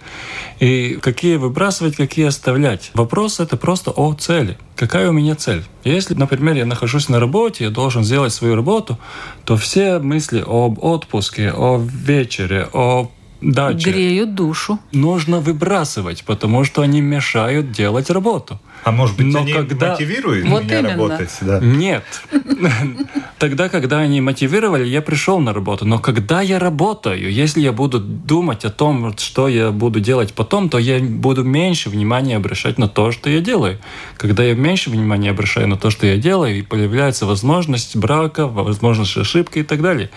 И 0.59 0.99
какие 1.01 1.37
выбрасывать, 1.37 1.97
какие 1.97 2.27
оставлять. 2.27 2.91
Вопрос 2.95 3.41
это 3.41 3.57
просто 3.57 3.91
о 3.91 4.15
цели. 4.15 4.59
Какая 4.75 5.11
у 5.11 5.13
меня 5.13 5.35
цель? 5.37 5.63
Если, 5.85 6.15
например, 6.15 6.57
я 6.57 6.67
нахожусь 6.67 7.09
на 7.09 7.21
работе, 7.21 7.65
я 7.65 7.71
должен 7.71 8.05
сделать 8.05 8.33
свою 8.33 8.57
работу, 8.57 8.99
то 9.45 9.57
все 9.57 9.99
мысли 9.99 10.43
об 10.47 10.83
отпуске, 10.83 11.53
о 11.53 11.79
вечере, 11.79 12.69
о 12.73 13.11
даче 13.41 13.91
Греют 13.91 14.35
душу. 14.35 14.79
нужно 14.93 15.41
выбрасывать, 15.41 16.25
потому 16.25 16.65
что 16.65 16.83
они 16.83 17.01
мешают 17.01 17.73
делать 17.73 18.11
работу. 18.11 18.61
А 18.83 18.93
может 18.93 19.17
быть, 19.17 19.27
Но 19.27 19.41
они 19.41 19.53
когда- 19.53 19.91
мотивируют 19.93 20.49
Вот 20.49 20.65
меня 20.65 20.79
именно. 20.81 20.91
работать? 20.95 21.31
Да. 21.43 21.61
Нет. 21.61 22.05
Тогда, 23.39 23.69
когда 23.69 23.99
они 24.01 24.21
мотивировали, 24.21 24.87
я 24.87 25.01
пришел 25.03 25.39
на 25.41 25.53
работу. 25.53 25.85
Но 25.87 25.99
когда 25.99 26.41
я 26.43 26.59
работаю, 26.59 27.33
если 27.33 27.61
я 27.61 27.73
буду 27.73 27.99
думать 28.01 28.65
о 28.65 28.71
том, 28.71 29.17
что 29.19 29.49
я 29.49 29.71
буду 29.71 30.01
делать 30.01 30.35
потом, 30.35 30.69
то 30.69 30.79
я 30.79 30.99
буду 31.01 31.43
меньше 31.45 31.89
внимания 31.91 32.37
обращать 32.37 32.79
на 32.79 32.89
то, 32.89 33.13
что 33.13 33.31
я 33.31 33.41
делаю. 33.41 33.79
Когда 34.17 34.45
я 34.45 34.55
меньше 34.55 34.91
внимания 34.91 35.31
обращаю 35.31 35.69
на 35.69 35.77
то, 35.77 35.91
что 35.91 36.07
я 36.07 36.17
делаю, 36.19 36.59
и 36.59 36.63
появляется 36.63 37.25
возможность 37.27 37.97
брака, 37.97 38.47
возможность 38.47 39.17
ошибки 39.17 39.61
и 39.61 39.63
так 39.63 39.81
далее. 39.81 40.11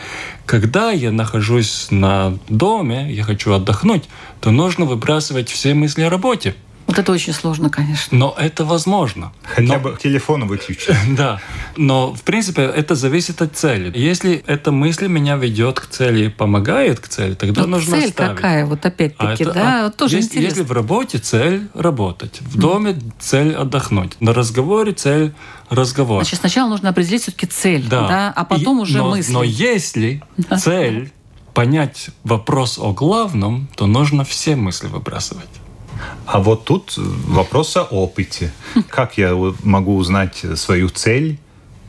Когда 0.45 0.91
я 0.91 1.11
нахожусь 1.11 1.87
на 1.91 2.37
доме, 2.49 3.07
я 3.11 3.23
хочу 3.23 3.53
отдохнуть, 3.53 4.03
то 4.41 4.51
нужно 4.51 4.83
выбрасывать 4.85 5.49
все 5.49 5.73
мысли 5.73 6.01
о 6.03 6.09
работе. 6.09 6.55
Вот 6.93 6.99
это 6.99 7.11
очень 7.11 7.33
сложно, 7.33 7.71
конечно. 7.71 8.15
Но 8.15 8.35
это 8.37 8.65
возможно. 8.65 9.33
Хотя 9.43 9.73
Но- 9.73 9.79
бы 9.79 9.97
телефон 10.01 10.47
выключить. 10.47 10.95
Да, 11.17 11.41
но 11.75 12.13
в 12.13 12.21
принципе 12.21 12.61
это 12.61 12.93
зависит 12.93 13.41
от 13.41 13.55
цели. 13.55 13.91
Если 13.97 14.43
эта 14.45 14.71
мысль 14.71 15.07
меня 15.07 15.35
ведет 15.35 15.79
к 15.79 15.87
цели 15.87 16.25
и 16.25 16.29
помогает 16.29 16.99
к 16.99 17.07
цели, 17.07 17.33
тогда 17.33 17.61
Вот 17.61 17.69
нужно 17.69 17.97
цель 17.99 18.09
ставить. 18.11 18.35
какая, 18.35 18.65
вот 18.67 18.85
А 18.85 18.89
опять-таки, 18.89 19.43
это- 19.43 19.53
да, 19.53 19.79
а 19.81 19.83
вот 19.85 19.97
тоже 19.97 20.17
если, 20.17 20.27
интересно. 20.37 20.49
если 20.59 20.63
в 20.63 20.71
работе 20.71 21.17
цель 21.17 21.67
работать, 21.73 22.41
в 22.41 22.59
доме 22.59 22.99
цель 23.19 23.55
отдохнуть, 23.55 24.21
на 24.21 24.31
разговоре 24.33 24.91
цель 24.93 25.33
разговор. 25.69 26.21
Значит, 26.23 26.41
сначала 26.41 26.69
нужно 26.69 26.89
определить 26.89 27.23
все-таки 27.23 27.47
цель, 27.47 27.87
да, 27.89 28.07
да. 28.07 28.33
а 28.35 28.43
потом 28.45 28.77
И- 28.77 28.81
уже 28.83 28.99
но, 28.99 29.09
мысли. 29.09 29.31
Но 29.31 29.41
если 29.41 30.21
цель 30.59 31.11
понять 31.55 32.09
вопрос 32.23 32.77
о 32.77 32.93
главном, 32.93 33.67
то 33.75 33.87
нужно 33.87 34.23
все 34.25 34.55
мысли 34.55 34.87
выбрасывать. 34.87 35.49
А 36.25 36.39
вот 36.39 36.65
тут 36.65 36.93
вопрос 36.97 37.75
о 37.77 37.83
опыте. 37.83 38.51
Как 38.89 39.17
я 39.17 39.35
могу 39.63 39.95
узнать 39.95 40.43
свою 40.55 40.89
цель? 40.89 41.39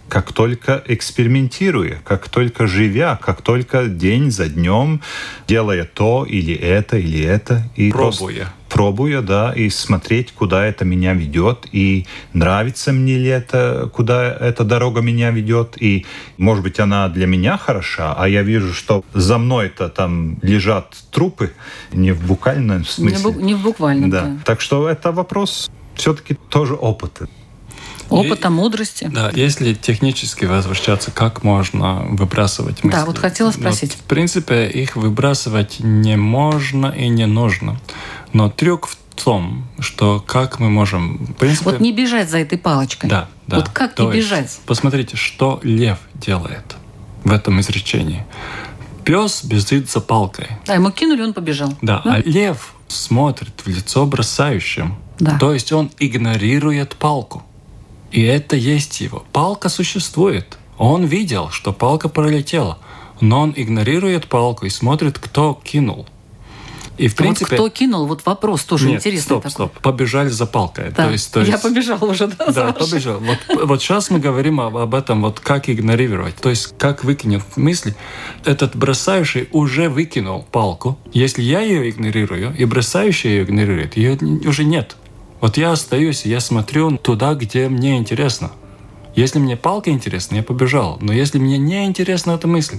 Как 0.09 0.33
только 0.33 0.83
экспериментируя, 0.87 2.01
как 2.05 2.29
только 2.29 2.67
живя, 2.67 3.19
как 3.21 3.41
только 3.43 3.87
день 3.87 4.31
за 4.31 4.49
днем, 4.49 5.01
делая 5.49 5.85
то 5.85 6.25
или 6.25 6.55
это, 6.55 6.99
или 6.99 7.25
это. 7.25 7.69
И 7.75 7.91
просто 7.91 8.27
Пробуя. 8.75 9.23
да, 9.23 9.53
и 9.55 9.71
смотреть, 9.71 10.33
куда 10.33 10.67
это 10.67 10.85
меня 10.85 11.15
ведет, 11.15 11.67
и 11.73 12.07
нравится 12.33 12.93
мне 12.93 13.17
ли 13.17 13.29
это, 13.29 13.89
куда 13.95 14.25
эта 14.25 14.65
дорога 14.65 15.01
меня 15.01 15.31
ведет, 15.31 15.77
и, 15.81 16.05
может 16.39 16.65
быть, 16.65 16.81
она 16.81 17.09
для 17.09 17.27
меня 17.27 17.57
хороша, 17.57 18.15
а 18.19 18.29
я 18.29 18.43
вижу, 18.43 18.75
что 18.75 19.05
за 19.15 19.39
мной-то 19.39 19.89
там 19.89 20.39
лежат 20.43 20.97
трупы, 21.13 21.53
не 21.93 22.13
в 22.13 22.27
буквальном 22.27 22.79
Не, 22.79 22.85
смысле. 22.85 23.31
бу- 23.31 23.41
не 23.43 23.55
в 23.55 23.63
буквальном. 23.63 24.11
Да. 24.11 24.23
да. 24.23 24.37
Так 24.45 24.61
что 24.61 24.89
это 24.89 25.13
вопрос 25.13 25.71
все-таки 25.95 26.35
тоже 26.49 26.75
опыта. 26.75 27.29
Опыта, 28.11 28.51
мудрости. 28.51 29.11
Да, 29.13 29.31
если 29.35 29.75
технически 29.75 30.45
возвращаться, 30.45 31.11
как 31.11 31.43
можно 31.43 32.05
выбрасывать 32.11 32.85
мысли? 32.85 32.97
Да, 32.97 33.05
вот 33.05 33.19
хотела 33.19 33.51
спросить. 33.51 33.93
Вот, 33.93 34.01
в 34.01 34.05
принципе, 34.05 34.69
их 34.69 34.97
выбрасывать 34.97 35.81
не 35.81 36.17
можно 36.17 36.87
и 36.87 37.09
не 37.09 37.27
нужно. 37.27 37.81
Но 38.33 38.51
трюк 38.51 38.89
в 38.89 38.97
том, 39.15 39.67
что 39.79 40.23
как 40.27 40.59
мы 40.59 40.71
можем... 40.71 41.25
В 41.25 41.35
принципе, 41.35 41.71
Вот 41.71 41.81
не 41.81 41.93
бежать 41.93 42.31
за 42.31 42.39
этой 42.39 42.59
палочкой. 42.59 43.09
Да, 43.09 43.29
да. 43.47 43.57
Вот 43.57 43.69
как 43.69 43.95
То 43.95 44.11
не 44.11 44.17
есть, 44.17 44.29
бежать? 44.29 44.61
Посмотрите, 44.67 45.17
что 45.17 45.61
лев 45.63 45.99
делает 46.15 46.77
в 47.23 47.33
этом 47.33 47.61
изречении. 47.61 48.25
Пес 49.05 49.45
бежит 49.45 49.91
за 49.91 50.01
палкой. 50.01 50.49
Да, 50.67 50.75
ему 50.75 50.91
кинули, 50.91 51.23
он 51.23 51.35
побежал. 51.35 51.75
Да, 51.83 52.01
а 52.05 52.21
лев 52.25 52.75
смотрит 52.89 53.61
в 53.65 53.69
лицо 53.69 54.07
бросающим. 54.07 54.97
Да. 55.19 55.39
То 55.39 55.53
есть 55.53 55.73
он 55.73 55.91
игнорирует 55.99 56.97
палку. 56.97 57.43
И 58.15 58.23
это 58.23 58.55
есть 58.55 59.01
его. 59.01 59.25
Палка 59.33 59.69
существует. 59.69 60.57
Он 60.79 61.05
видел, 61.05 61.51
что 61.51 61.73
палка 61.73 62.09
пролетела, 62.09 62.79
но 63.21 63.41
он 63.41 63.55
игнорирует 63.57 64.29
палку 64.29 64.67
и 64.67 64.71
смотрит, 64.71 65.19
кто 65.19 65.61
кинул. 65.65 66.07
И 66.97 67.09
в 67.09 67.17
принципе... 67.17 67.57
Вот 67.57 67.71
кто 67.71 67.77
кинул, 67.77 68.07
вот 68.07 68.25
вопрос 68.25 68.63
тоже 68.63 68.87
Нет, 68.87 68.99
интересный 69.01 69.25
стоп, 69.25 69.43
такой. 69.43 69.51
стоп. 69.51 69.81
Побежали 69.81 70.29
за 70.29 70.47
палкой. 70.47 70.93
Да. 70.97 71.07
То 71.07 71.11
есть, 71.11 71.33
то 71.33 71.41
Я 71.41 71.47
есть- 71.47 71.63
побежал 71.65 72.05
уже, 72.05 72.29
да, 72.29 72.53
Да, 72.53 72.73
побежал. 72.73 73.19
Вот, 73.19 73.39
вот 73.65 73.83
сейчас 73.83 74.11
мы 74.11 74.21
говорим 74.21 74.61
об, 74.61 74.77
об 74.77 74.95
этом, 74.95 75.23
вот 75.23 75.41
как 75.41 75.69
игнорировать. 75.69 76.37
То 76.37 76.51
есть, 76.51 76.79
как 76.79 77.03
выкинет 77.03 77.43
мысли. 77.57 77.97
Этот 78.45 78.77
бросающий 78.77 79.49
уже 79.51 79.89
выкинул 79.89 80.47
палку. 80.53 80.97
Если 81.13 81.43
я 81.43 81.63
ее 81.63 81.91
игнорирую, 81.91 82.55
и 82.57 82.65
бросающий 82.65 83.31
ее 83.31 83.43
игнорирует, 83.43 83.97
ее 83.97 84.17
уже 84.47 84.63
нет. 84.63 84.95
Вот 85.45 85.59
я 85.59 85.73
остаюсь, 85.73 86.25
я 86.25 86.41
смотрю 86.41 86.97
туда, 86.97 87.35
где 87.35 87.69
мне 87.69 87.99
интересно. 87.99 88.51
Если 89.15 89.39
мне 89.39 89.59
палка 89.59 89.91
интересна, 89.91 90.37
я 90.37 90.43
побежал. 90.43 90.97
Но 91.03 91.13
если 91.13 91.39
мне 91.39 91.59
не 91.59 91.85
интересна 91.85 92.31
эта 92.33 92.49
мысль, 92.49 92.79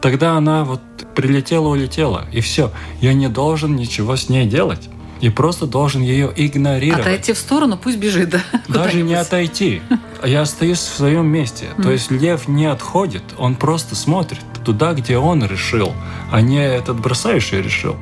тогда 0.00 0.32
она 0.32 0.64
вот 0.64 0.80
прилетела, 1.14 1.68
улетела, 1.68 2.26
и 2.32 2.40
все. 2.40 2.72
Я 3.00 3.14
не 3.14 3.28
должен 3.28 3.76
ничего 3.76 4.16
с 4.16 4.28
ней 4.28 4.46
делать. 4.46 4.88
И 5.20 5.28
просто 5.28 5.66
должен 5.66 6.02
ее 6.02 6.32
игнорировать. 6.34 7.06
Отойти 7.06 7.34
в 7.34 7.38
сторону, 7.38 7.78
пусть 7.80 7.98
бежит, 7.98 8.30
да. 8.30 8.42
Даже 8.68 9.00
не 9.02 9.14
отойти. 9.14 9.80
Я 10.24 10.40
остаюсь 10.40 10.78
в 10.78 10.96
своем 10.96 11.28
месте. 11.28 11.66
То 11.80 11.92
есть 11.92 12.10
лев 12.10 12.48
не 12.48 12.66
отходит, 12.66 13.22
он 13.38 13.54
просто 13.54 13.94
смотрит 13.94 14.42
туда, 14.64 14.92
где 14.94 15.18
он 15.18 15.46
решил, 15.46 15.92
а 16.32 16.40
не 16.40 16.66
этот 16.66 16.98
бросающий 16.98 17.62
решил. 17.62 17.96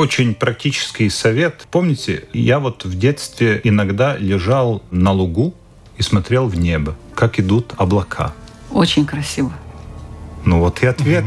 Очень 0.00 0.34
практический 0.34 1.10
совет. 1.10 1.66
Помните, 1.70 2.24
я 2.32 2.58
вот 2.58 2.86
в 2.86 2.98
детстве 2.98 3.60
иногда 3.64 4.16
лежал 4.16 4.82
на 4.90 5.12
лугу 5.12 5.54
и 5.98 6.02
смотрел 6.02 6.48
в 6.48 6.58
небо, 6.58 6.96
как 7.14 7.38
идут 7.38 7.74
облака. 7.76 8.32
Очень 8.70 9.04
красиво. 9.04 9.52
Ну 10.46 10.60
вот 10.60 10.82
и 10.82 10.86
ответ. 10.86 11.26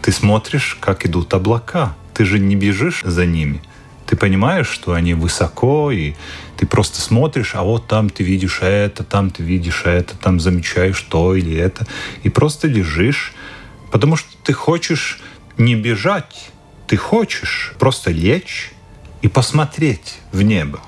Ты 0.00 0.12
смотришь, 0.12 0.78
как 0.80 1.06
идут 1.06 1.34
облака. 1.34 1.96
Ты 2.14 2.24
же 2.24 2.38
не 2.38 2.54
бежишь 2.54 3.02
за 3.04 3.26
ними. 3.26 3.60
Ты 4.06 4.14
понимаешь, 4.14 4.68
что 4.68 4.92
они 4.92 5.14
высоко, 5.14 5.90
и 5.90 6.14
ты 6.56 6.66
просто 6.66 7.00
смотришь, 7.00 7.56
а 7.56 7.64
вот 7.64 7.88
там 7.88 8.10
ты 8.10 8.22
видишь 8.22 8.60
это, 8.62 9.02
там 9.02 9.30
ты 9.30 9.42
видишь 9.42 9.82
это, 9.86 10.16
там 10.16 10.38
замечаешь 10.38 11.00
то 11.00 11.34
или 11.34 11.56
это. 11.56 11.84
И 12.22 12.28
просто 12.28 12.68
лежишь, 12.68 13.34
потому 13.90 14.14
что 14.14 14.28
ты 14.44 14.52
хочешь 14.52 15.18
не 15.56 15.74
бежать, 15.74 16.52
ты 16.88 16.96
хочешь 16.96 17.74
просто 17.78 18.10
лечь 18.10 18.72
и 19.20 19.28
посмотреть 19.28 20.18
в 20.32 20.42
небо. 20.42 20.80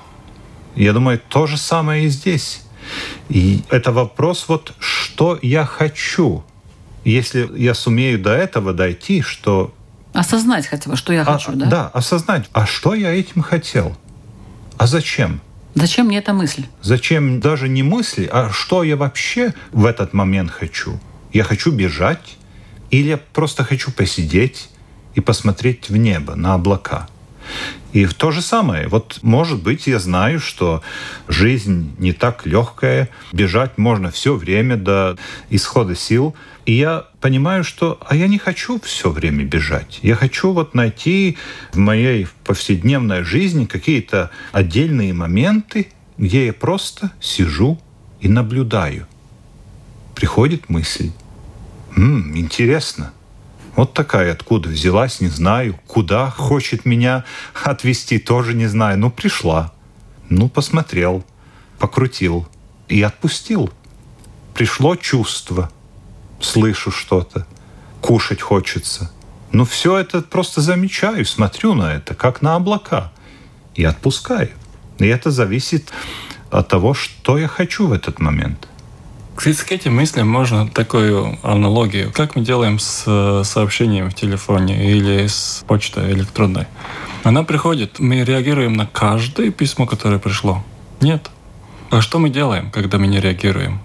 Я 0.75 0.93
думаю, 0.93 1.21
то 1.29 1.47
же 1.47 1.57
самое 1.57 2.05
и 2.05 2.09
здесь. 2.09 2.63
И 3.29 3.63
это 3.69 3.91
вопрос 3.91 4.45
вот, 4.47 4.73
что 4.79 5.37
я 5.41 5.63
хочу. 5.63 6.43
Если 7.03 7.49
я 7.57 7.73
сумею 7.73 8.19
до 8.19 8.31
этого 8.31 8.73
дойти, 8.73 9.21
что... 9.21 9.73
Осознать 10.13 10.65
хотя 10.65 10.89
бы, 10.89 10.97
что 10.97 11.13
я 11.13 11.21
а, 11.21 11.25
хочу, 11.25 11.53
да? 11.53 11.87
осознать, 11.89 12.49
а 12.51 12.65
что 12.65 12.93
я 12.95 13.11
этим 13.11 13.43
хотел? 13.43 13.95
А 14.77 14.87
зачем? 14.87 15.39
Зачем 15.73 16.07
мне 16.07 16.17
эта 16.17 16.33
мысль? 16.33 16.65
Зачем 16.81 17.39
даже 17.39 17.69
не 17.69 17.83
мысли, 17.83 18.29
а 18.31 18.49
что 18.51 18.83
я 18.83 18.97
вообще 18.97 19.53
в 19.71 19.85
этот 19.85 20.13
момент 20.13 20.51
хочу? 20.51 20.99
Я 21.31 21.43
хочу 21.43 21.71
бежать 21.71 22.37
или 22.89 23.09
я 23.09 23.17
просто 23.17 23.63
хочу 23.63 23.91
посидеть 23.91 24.70
и 25.15 25.21
посмотреть 25.21 25.89
в 25.89 25.97
небо, 25.97 26.35
на 26.35 26.53
облака? 26.53 27.07
И 27.93 28.05
в 28.05 28.13
то 28.13 28.31
же 28.31 28.41
самое. 28.41 28.87
Вот, 28.87 29.19
может 29.21 29.61
быть, 29.61 29.87
я 29.87 29.99
знаю, 29.99 30.39
что 30.39 30.81
жизнь 31.27 31.93
не 31.97 32.13
так 32.13 32.45
легкая, 32.45 33.09
бежать 33.33 33.77
можно 33.77 34.11
все 34.11 34.35
время 34.35 34.77
до 34.77 35.17
исхода 35.49 35.95
сил. 35.95 36.35
И 36.65 36.73
я 36.73 37.07
понимаю, 37.19 37.63
что 37.63 37.99
а 38.07 38.15
я 38.15 38.27
не 38.27 38.37
хочу 38.37 38.79
все 38.79 39.09
время 39.09 39.43
бежать. 39.43 39.99
Я 40.03 40.15
хочу 40.15 40.53
вот 40.53 40.73
найти 40.73 41.37
в 41.73 41.77
моей 41.77 42.27
повседневной 42.45 43.23
жизни 43.23 43.65
какие-то 43.65 44.31
отдельные 44.53 45.13
моменты, 45.13 45.91
где 46.17 46.45
я 46.45 46.53
просто 46.53 47.11
сижу 47.19 47.81
и 48.21 48.29
наблюдаю. 48.29 49.07
Приходит 50.15 50.69
мысль. 50.69 51.11
М, 51.97 52.37
интересно. 52.37 53.11
Вот 53.75 53.93
такая, 53.93 54.33
откуда 54.33 54.69
взялась, 54.69 55.21
не 55.21 55.29
знаю. 55.29 55.79
Куда 55.87 56.29
хочет 56.29 56.85
меня 56.85 57.23
отвести, 57.53 58.19
тоже 58.19 58.53
не 58.53 58.67
знаю. 58.67 58.97
Ну, 58.97 59.09
пришла. 59.09 59.73
Ну, 60.29 60.49
посмотрел, 60.49 61.25
покрутил 61.79 62.47
и 62.87 63.01
отпустил. 63.01 63.71
Пришло 64.53 64.95
чувство. 64.95 65.71
Слышу 66.39 66.91
что-то. 66.91 67.47
Кушать 68.01 68.41
хочется. 68.41 69.11
Ну, 69.51 69.65
все 69.65 69.97
это 69.97 70.21
просто 70.21 70.61
замечаю, 70.61 71.25
смотрю 71.25 71.73
на 71.73 71.93
это, 71.93 72.15
как 72.15 72.41
на 72.41 72.55
облака. 72.55 73.11
И 73.75 73.83
отпускаю. 73.83 74.51
И 74.99 75.07
это 75.07 75.31
зависит 75.31 75.91
от 76.49 76.67
того, 76.67 76.93
что 76.93 77.37
я 77.37 77.47
хочу 77.47 77.87
в 77.87 77.93
этот 77.93 78.19
момент. 78.19 78.67
Кстати, 79.35 79.65
к 79.65 79.71
этим 79.71 79.95
мыслям 79.95 80.27
можно 80.27 80.67
такую 80.67 81.37
аналогию. 81.41 82.11
Как 82.13 82.35
мы 82.35 82.43
делаем 82.43 82.79
с 82.79 83.03
э, 83.07 83.43
сообщением 83.43 84.09
в 84.09 84.13
телефоне 84.13 84.91
или 84.91 85.25
с 85.25 85.63
почтой 85.67 86.11
электронной? 86.11 86.67
Она 87.23 87.43
приходит, 87.43 87.99
мы 87.99 88.23
реагируем 88.23 88.73
на 88.73 88.85
каждое 88.87 89.51
письмо, 89.51 89.85
которое 89.85 90.19
пришло? 90.19 90.63
Нет. 90.99 91.29
А 91.89 92.01
что 92.01 92.19
мы 92.19 92.29
делаем, 92.29 92.71
когда 92.71 92.97
мы 92.97 93.07
не 93.07 93.19
реагируем? 93.19 93.79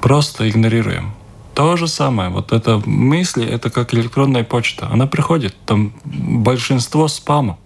Просто 0.00 0.48
игнорируем. 0.48 1.12
То 1.54 1.76
же 1.76 1.88
самое. 1.88 2.28
Вот 2.28 2.52
это 2.52 2.82
мысли, 2.84 3.44
это 3.44 3.70
как 3.70 3.94
электронная 3.94 4.44
почта. 4.44 4.88
Она 4.90 5.06
приходит, 5.06 5.56
там 5.64 5.92
большинство 6.04 7.08
спама. 7.08 7.58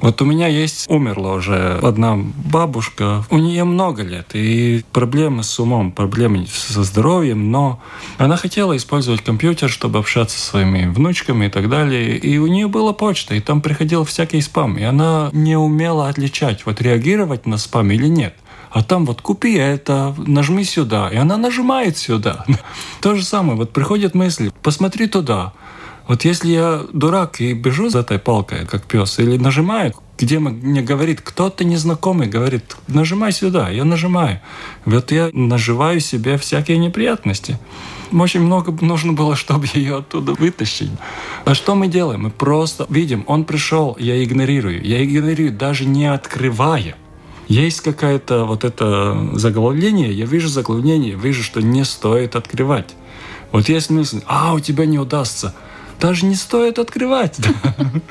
Вот 0.00 0.22
у 0.22 0.24
меня 0.24 0.46
есть, 0.46 0.88
умерла 0.88 1.32
уже 1.32 1.78
одна 1.82 2.16
бабушка, 2.16 3.24
у 3.30 3.38
нее 3.38 3.64
много 3.64 4.02
лет, 4.02 4.30
и 4.34 4.84
проблемы 4.92 5.42
с 5.42 5.58
умом, 5.58 5.90
проблемы 5.90 6.46
со 6.46 6.84
здоровьем, 6.84 7.50
но 7.50 7.80
она 8.16 8.36
хотела 8.36 8.76
использовать 8.76 9.22
компьютер, 9.22 9.68
чтобы 9.68 9.98
общаться 9.98 10.38
со 10.38 10.46
своими 10.46 10.86
внучками 10.86 11.46
и 11.46 11.48
так 11.48 11.68
далее, 11.68 12.16
и 12.16 12.38
у 12.38 12.46
нее 12.46 12.68
была 12.68 12.92
почта, 12.92 13.34
и 13.34 13.40
там 13.40 13.60
приходил 13.60 14.04
всякий 14.04 14.40
спам, 14.40 14.76
и 14.78 14.84
она 14.84 15.30
не 15.32 15.56
умела 15.56 16.08
отличать, 16.08 16.64
вот 16.64 16.80
реагировать 16.80 17.46
на 17.46 17.58
спам 17.58 17.90
или 17.90 18.06
нет. 18.06 18.34
А 18.70 18.82
там 18.82 19.06
вот 19.06 19.22
купи 19.22 19.54
это, 19.54 20.14
нажми 20.18 20.62
сюда, 20.62 21.08
и 21.08 21.16
она 21.16 21.36
нажимает 21.36 21.96
сюда. 21.96 22.44
То 23.00 23.14
же 23.14 23.24
самое, 23.24 23.56
вот 23.56 23.72
приходит 23.72 24.14
мысль, 24.14 24.50
посмотри 24.62 25.06
туда, 25.06 25.54
вот 26.08 26.24
если 26.24 26.48
я 26.48 26.86
дурак 26.92 27.40
и 27.42 27.52
бежу 27.52 27.90
за 27.90 27.98
этой 27.98 28.18
палкой, 28.18 28.66
как 28.66 28.84
пес, 28.84 29.18
или 29.18 29.36
нажимаю, 29.36 29.92
где 30.18 30.38
мне 30.38 30.80
говорит 30.80 31.20
кто-то 31.20 31.64
незнакомый, 31.64 32.26
говорит, 32.26 32.76
нажимай 32.88 33.30
сюда, 33.30 33.68
я 33.68 33.84
нажимаю. 33.84 34.40
Вот 34.86 35.12
я 35.12 35.28
наживаю 35.34 36.00
себе 36.00 36.38
всякие 36.38 36.78
неприятности. 36.78 37.58
Очень 38.10 38.40
много 38.40 38.72
нужно 38.82 39.12
было, 39.12 39.36
чтобы 39.36 39.66
ее 39.74 39.98
оттуда 39.98 40.32
вытащить. 40.32 40.90
А 41.44 41.54
что 41.54 41.74
мы 41.74 41.88
делаем? 41.88 42.22
Мы 42.22 42.30
просто 42.30 42.86
видим, 42.88 43.22
он 43.26 43.44
пришел, 43.44 43.94
я 44.00 44.24
игнорирую. 44.24 44.82
Я 44.82 45.04
игнорирую, 45.04 45.52
даже 45.52 45.84
не 45.84 46.06
открывая. 46.06 46.96
Есть 47.48 47.82
какое-то 47.82 48.46
вот 48.46 48.64
это 48.64 49.28
заглавление, 49.34 50.10
я 50.12 50.24
вижу 50.24 50.48
заглавление, 50.48 51.16
вижу, 51.16 51.42
что 51.42 51.60
не 51.60 51.84
стоит 51.84 52.34
открывать. 52.34 52.94
Вот 53.52 53.68
есть 53.68 53.90
мысль, 53.90 54.22
а, 54.26 54.54
у 54.54 54.60
тебя 54.60 54.86
не 54.86 54.98
удастся 54.98 55.54
даже 56.00 56.26
не 56.26 56.34
стоит 56.34 56.78
открывать. 56.78 57.36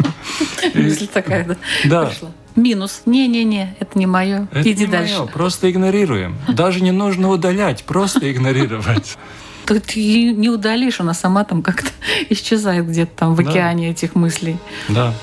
Мысль 0.74 1.08
такая, 1.08 1.46
да? 1.46 1.56
Да. 1.86 2.12
Минус. 2.56 3.04
Не-не-не, 3.06 3.76
это 3.80 4.00
не 4.00 4.08
мое. 4.08 4.48
Иди 4.54 4.88
дальше. 4.88 5.28
просто 5.32 5.70
игнорируем. 5.70 6.36
Даже 6.48 6.82
не 6.82 6.92
нужно 6.92 7.30
удалять, 7.30 7.84
просто 7.84 8.32
игнорировать. 8.32 9.18
Тут 9.66 9.92
ее 9.92 10.32
не 10.34 10.50
удалишь, 10.50 11.00
она 11.00 11.14
сама 11.14 11.44
там 11.44 11.62
как-то 11.62 11.90
исчезает 12.30 12.88
где-то 12.88 13.12
там 13.16 13.36
в 13.36 13.44
Да. 13.44 13.50
океане 13.50 13.92
этих 13.92 14.16
мыслей. 14.16 14.58
Да. 14.90 15.14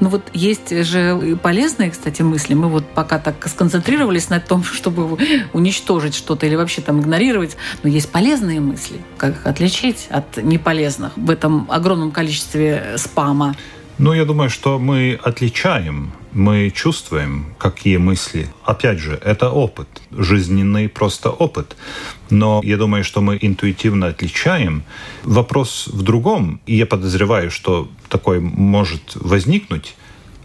Ну 0.00 0.08
вот 0.08 0.22
есть 0.32 0.74
же 0.84 1.38
полезные, 1.42 1.90
кстати, 1.90 2.22
мысли. 2.22 2.54
Мы 2.54 2.68
вот 2.68 2.84
пока 2.94 3.18
так 3.18 3.46
сконцентрировались 3.46 4.30
на 4.30 4.40
том, 4.40 4.64
чтобы 4.80 5.18
уничтожить 5.52 6.14
что-то 6.14 6.46
или 6.46 6.56
вообще 6.56 6.80
там 6.80 7.00
игнорировать. 7.00 7.56
Но 7.82 7.90
есть 7.90 8.10
полезные 8.10 8.60
мысли. 8.60 9.00
Как 9.18 9.36
их 9.36 9.46
отличить 9.46 10.08
от 10.10 10.38
неполезных 10.38 11.16
в 11.16 11.30
этом 11.30 11.66
огромном 11.70 12.10
количестве 12.10 12.94
спама? 12.96 13.54
Ну, 13.98 14.14
я 14.14 14.24
думаю, 14.24 14.48
что 14.48 14.78
мы 14.78 15.20
отличаем, 15.22 16.12
мы 16.32 16.70
чувствуем, 16.70 17.54
какие 17.58 17.96
мысли. 17.96 18.48
Опять 18.64 18.98
же, 18.98 19.18
это 19.24 19.50
опыт, 19.50 19.88
жизненный 20.10 20.88
просто 20.88 21.30
опыт. 21.30 21.76
Но 22.30 22.60
я 22.64 22.76
думаю, 22.76 23.04
что 23.04 23.20
мы 23.20 23.38
интуитивно 23.40 24.08
отличаем. 24.08 24.82
Вопрос 25.24 25.88
в 25.92 26.02
другом, 26.02 26.60
и 26.66 26.76
я 26.76 26.86
подозреваю, 26.86 27.50
что 27.50 27.88
такое 28.08 28.40
может 28.40 29.14
возникнуть, 29.14 29.94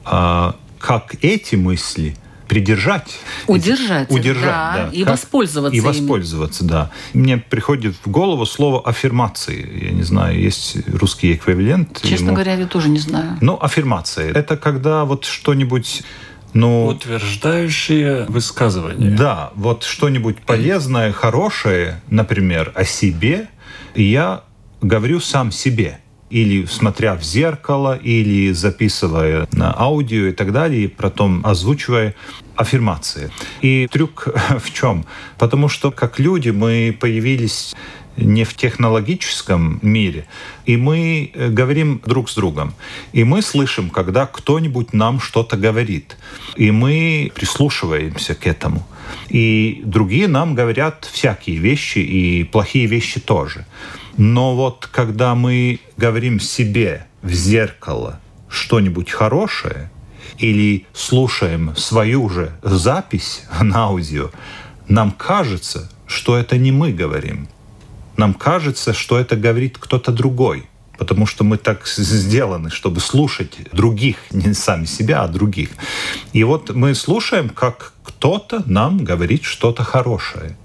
а 0.04 0.56
как 0.80 1.16
эти 1.24 1.56
мысли– 1.56 2.16
придержать. 2.56 3.20
Удержать. 3.48 4.10
Удержать, 4.10 4.44
да. 4.46 4.74
да. 4.86 4.90
И 4.94 5.04
как, 5.04 5.12
воспользоваться 5.12 5.76
И 5.76 5.82
воспользоваться, 5.82 6.64
ими. 6.64 6.72
да. 6.72 6.92
Мне 7.14 7.38
приходит 7.38 7.96
в 8.02 8.10
голову 8.10 8.46
слово 8.46 8.82
аффирмации. 8.82 9.86
Я 9.88 9.92
не 9.92 10.04
знаю, 10.04 10.40
есть 10.40 10.78
русский 10.88 11.34
эквивалент. 11.34 12.02
Честно 12.02 12.28
ему... 12.28 12.36
говоря, 12.36 12.54
я 12.54 12.66
тоже 12.66 12.88
не 12.88 13.00
знаю. 13.00 13.38
Ну, 13.42 13.58
аффирмация. 13.62 14.32
Это 14.32 14.56
когда 14.56 15.04
вот 15.04 15.26
что-нибудь 15.26 16.04
ну, 16.54 16.86
Утверждающие 16.86 18.26
высказывания. 18.30 19.10
Да, 19.10 19.52
вот 19.56 19.84
что-нибудь 19.84 20.38
полезное, 20.38 21.12
хорошее, 21.12 22.00
например, 22.10 22.72
о 22.74 22.86
себе, 22.86 23.50
я 23.96 24.44
говорю 24.82 25.20
сам 25.20 25.52
себе 25.52 26.00
или 26.30 26.66
смотря 26.66 27.16
в 27.16 27.24
зеркало, 27.24 27.96
или 27.96 28.52
записывая 28.52 29.48
на 29.52 29.74
аудио 29.78 30.28
и 30.28 30.32
так 30.32 30.52
далее, 30.52 30.86
и 30.86 30.88
потом 30.88 31.46
озвучивая 31.46 32.16
аффирмации. 32.56 33.32
И 33.62 33.88
трюк 33.92 34.28
в 34.60 34.74
чем? 34.74 35.06
Потому 35.38 35.70
что 35.70 35.92
как 35.92 36.20
люди 36.20 36.50
мы 36.50 36.98
появились 37.00 37.76
не 38.18 38.44
в 38.44 38.54
технологическом 38.54 39.80
мире, 39.82 40.26
и 40.66 40.78
мы 40.78 41.32
э, 41.34 41.50
говорим 41.50 42.02
друг 42.06 42.30
с 42.30 42.36
другом. 42.36 42.74
И 43.14 43.24
мы 43.24 43.42
слышим, 43.42 43.90
когда 43.90 44.26
кто-нибудь 44.26 44.94
нам 44.94 45.20
что-то 45.20 45.58
говорит, 45.58 46.18
и 46.56 46.72
мы 46.72 47.32
прислушиваемся 47.36 48.36
к 48.36 48.48
этому. 48.48 48.88
И 49.30 49.82
другие 49.86 50.28
нам 50.28 50.56
говорят 50.56 51.10
всякие 51.12 51.58
вещи, 51.58 52.00
и 52.00 52.44
плохие 52.44 52.86
вещи 52.86 53.20
тоже. 53.20 53.66
Но 54.18 54.56
вот 54.56 54.88
когда 54.92 55.36
мы 55.36 55.80
говорим 55.98 56.40
себе 56.40 57.06
в 57.22 57.32
зеркало 57.34 58.20
что-нибудь 58.50 59.12
хорошее 59.12 59.92
или 60.38 60.86
слушаем 60.94 61.76
свою 61.76 62.30
же 62.30 62.52
запись 62.62 63.44
на 63.62 63.86
аудио, 63.86 64.32
нам 64.88 65.12
кажется, 65.12 65.92
что 66.08 66.38
это 66.38 66.58
не 66.58 66.72
мы 66.72 66.94
говорим. 66.94 67.48
Нам 68.18 68.34
кажется, 68.34 68.94
что 68.94 69.20
это 69.20 69.36
говорит 69.36 69.78
кто-то 69.78 70.12
другой, 70.14 70.68
потому 70.98 71.26
что 71.26 71.44
мы 71.44 71.58
так 71.58 71.86
сделаны, 71.86 72.70
чтобы 72.70 73.02
слушать 73.02 73.58
других, 73.74 74.18
не 74.32 74.54
сами 74.54 74.86
себя, 74.86 75.24
а 75.24 75.28
других. 75.28 75.72
И 76.32 76.44
вот 76.46 76.74
мы 76.74 76.96
слушаем, 76.96 77.50
как 77.50 77.94
кто-то 78.04 78.64
нам 78.66 79.04
говорит 79.04 79.44
что-то 79.44 79.84
хорошее. 79.84 80.56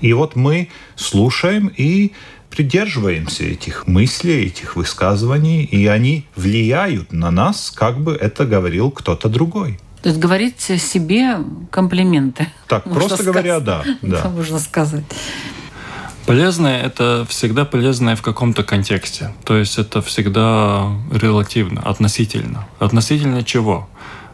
И 0.00 0.12
вот 0.12 0.36
мы 0.36 0.68
слушаем 0.96 1.70
и 1.76 2.12
придерживаемся 2.50 3.44
этих 3.44 3.86
мыслей, 3.86 4.46
этих 4.46 4.76
высказываний, 4.76 5.64
и 5.64 5.86
они 5.86 6.26
влияют 6.36 7.12
на 7.12 7.30
нас, 7.30 7.70
как 7.70 8.00
бы 8.00 8.14
это 8.14 8.44
говорил 8.44 8.90
кто-то 8.90 9.28
другой. 9.28 9.78
То 10.02 10.10
есть 10.10 10.20
говорить 10.20 10.60
себе 10.60 11.38
комплименты. 11.70 12.46
Так, 12.68 12.84
просто 12.84 13.24
говоря, 13.24 13.60
да. 13.60 13.84
да. 14.02 14.28
можно 14.30 14.58
сказать. 14.58 15.04
Полезное– 16.28 16.82
это 16.82 17.26
всегда 17.28 17.64
полезное 17.64 18.14
в 18.14 18.22
каком-то 18.22 18.62
контексте. 18.62 19.32
То 19.44 19.56
есть 19.56 19.78
это 19.78 20.02
всегда 20.02 20.92
релативно, 21.10 21.80
относительно. 21.80 22.68
Относительно 22.78 23.42
чего? 23.42 23.88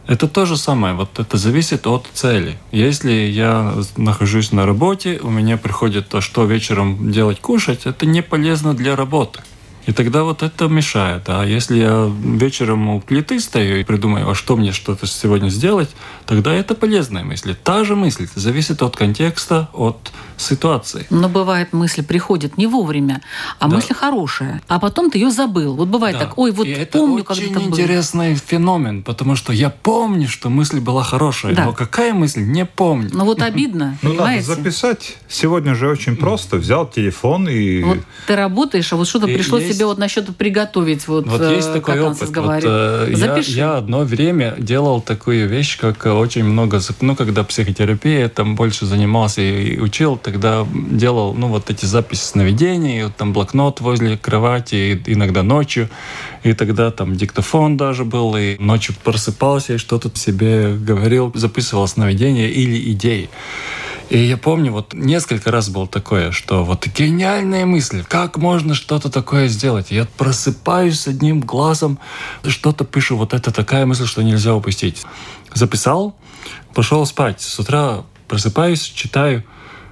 Это 0.07 0.27
то 0.27 0.45
же 0.45 0.55
самое, 0.55 0.93
вот 0.93 1.19
это 1.19 1.37
зависит 1.37 1.87
от 1.87 2.07
цели. 2.13 2.57
Если 2.71 3.11
я 3.11 3.73
нахожусь 3.97 4.51
на 4.51 4.65
работе, 4.65 5.19
у 5.23 5.29
меня 5.29 5.57
приходит 5.57 6.09
то, 6.09 6.21
что 6.21 6.45
вечером 6.45 7.11
делать 7.11 7.39
кушать, 7.39 7.85
это 7.85 8.05
не 8.05 8.21
полезно 8.21 8.75
для 8.75 8.95
работы. 8.95 9.41
И 9.85 9.91
тогда 9.91 10.23
вот 10.23 10.43
это 10.43 10.67
мешает. 10.67 11.23
А 11.27 11.43
если 11.43 11.77
я 11.77 12.11
вечером 12.23 12.89
у 12.89 12.99
плиты 12.99 13.39
стою 13.39 13.77
и 13.77 13.83
придумаю, 13.83 14.29
а 14.29 14.35
что 14.35 14.55
мне 14.55 14.71
что-то 14.71 15.05
сегодня 15.07 15.49
сделать, 15.49 15.89
тогда 16.25 16.53
это 16.53 16.75
полезная 16.75 17.23
мысль. 17.23 17.55
Та 17.63 17.83
же 17.83 17.95
мысль 17.95 18.27
зависит 18.35 18.81
от 18.81 18.95
контекста, 18.95 19.69
от 19.73 20.11
ситуации. 20.37 21.05
Но 21.09 21.29
бывает, 21.29 21.71
мысль 21.73 22.03
приходит 22.03 22.57
не 22.57 22.67
вовремя, 22.67 23.21
а 23.59 23.67
да. 23.67 23.75
мысль 23.75 23.93
хорошая. 23.93 24.61
А 24.67 24.79
потом 24.79 25.09
ты 25.09 25.19
ее 25.19 25.31
забыл. 25.31 25.75
Вот 25.75 25.87
бывает 25.87 26.17
да. 26.17 26.25
так, 26.25 26.37
ой, 26.37 26.51
вот 26.51 26.67
и 26.67 26.85
помню, 26.85 27.21
это 27.23 27.33
очень 27.33 27.57
интересный 27.57 28.35
феномен, 28.35 29.03
потому 29.03 29.35
что 29.35 29.53
я 29.53 29.69
помню, 29.69 30.27
что 30.27 30.49
мысль 30.49 30.79
была 30.79 31.03
хорошая, 31.03 31.55
да. 31.55 31.65
но 31.65 31.73
какая 31.73 32.13
мысль, 32.13 32.41
не 32.41 32.65
помню. 32.65 33.09
Ну 33.13 33.25
вот 33.25 33.41
обидно, 33.41 33.97
Ну 34.01 34.13
надо 34.13 34.41
записать. 34.41 35.17
Сегодня 35.29 35.75
же 35.75 35.87
очень 35.87 36.15
просто. 36.15 36.57
Взял 36.57 36.87
телефон 36.87 37.47
и... 37.47 37.83
Вот 37.83 37.99
ты 38.27 38.35
работаешь, 38.35 38.91
а 38.91 38.95
вот 38.95 39.07
что-то 39.07 39.27
пришло 39.27 39.59
себе 39.75 39.85
вот 39.85 39.97
насчет 39.97 40.35
приготовить, 40.35 41.07
вот, 41.07 41.27
вот 41.27 41.41
есть 41.41 41.69
э, 41.69 41.73
такой 41.73 41.95
как 41.95 42.03
опыт. 42.03 42.35
Вот, 42.35 42.63
э, 42.63 43.13
я, 43.15 43.37
я 43.37 43.77
одно 43.77 43.99
время 43.99 44.55
делал 44.57 45.01
такую 45.01 45.47
вещь, 45.47 45.77
как 45.77 46.05
очень 46.05 46.43
много... 46.43 46.79
Ну, 47.01 47.15
когда 47.15 47.43
психотерапия, 47.43 48.29
там 48.29 48.55
больше 48.55 48.85
занимался 48.85 49.41
и 49.41 49.79
учил, 49.79 50.17
тогда 50.17 50.65
делал, 50.73 51.33
ну, 51.33 51.47
вот 51.47 51.69
эти 51.69 51.85
записи 51.85 52.23
сновидений, 52.23 53.03
вот 53.03 53.15
там 53.15 53.33
блокнот 53.33 53.81
возле 53.81 54.17
кровати, 54.17 55.01
иногда 55.05 55.43
ночью, 55.43 55.89
и 56.43 56.53
тогда 56.53 56.91
там 56.91 57.15
диктофон 57.15 57.77
даже 57.77 58.05
был, 58.05 58.35
и 58.35 58.57
ночью 58.59 58.95
просыпался 59.03 59.73
и 59.73 59.77
что-то 59.77 60.09
себе 60.15 60.75
говорил, 60.75 61.31
записывал 61.35 61.87
сновидения 61.87 62.47
или 62.47 62.91
идеи. 62.91 63.29
И 64.09 64.19
я 64.19 64.37
помню, 64.37 64.71
вот 64.71 64.93
несколько 64.93 65.51
раз 65.51 65.69
было 65.69 65.87
такое, 65.87 66.31
что 66.31 66.63
вот 66.63 66.85
гениальная 66.87 67.65
мысль, 67.65 68.03
как 68.07 68.37
можно 68.37 68.75
что-то 68.75 69.09
такое 69.09 69.47
сделать? 69.47 69.87
Я 69.89 70.05
просыпаюсь 70.17 70.99
с 70.99 71.07
одним 71.07 71.41
глазом, 71.41 71.99
что-то 72.45 72.85
пишу, 72.85 73.17
вот 73.17 73.33
это 73.33 73.51
такая 73.51 73.85
мысль, 73.85 74.05
что 74.05 74.21
нельзя 74.21 74.53
упустить. 74.55 75.03
Записал, 75.53 76.15
пошел 76.75 77.05
спать. 77.05 77.41
С 77.41 77.59
утра 77.59 78.03
просыпаюсь, 78.27 78.81
читаю, 78.81 79.43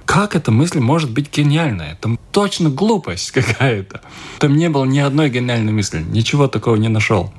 как 0.04 0.36
эта 0.36 0.52
мысль 0.52 0.78
может 0.78 1.10
быть 1.10 1.34
гениальная? 1.36 1.98
Там 2.00 2.18
точно 2.30 2.70
глупость 2.70 3.30
какая-то. 3.32 4.00
Там 4.38 4.56
не 4.56 4.68
было 4.68 4.84
ни 4.84 4.98
одной 5.00 5.28
гениальной 5.28 5.72
мысли, 5.72 6.00
ничего 6.00 6.46
такого 6.46 6.76
не 6.76 6.88
нашел. 6.88 7.32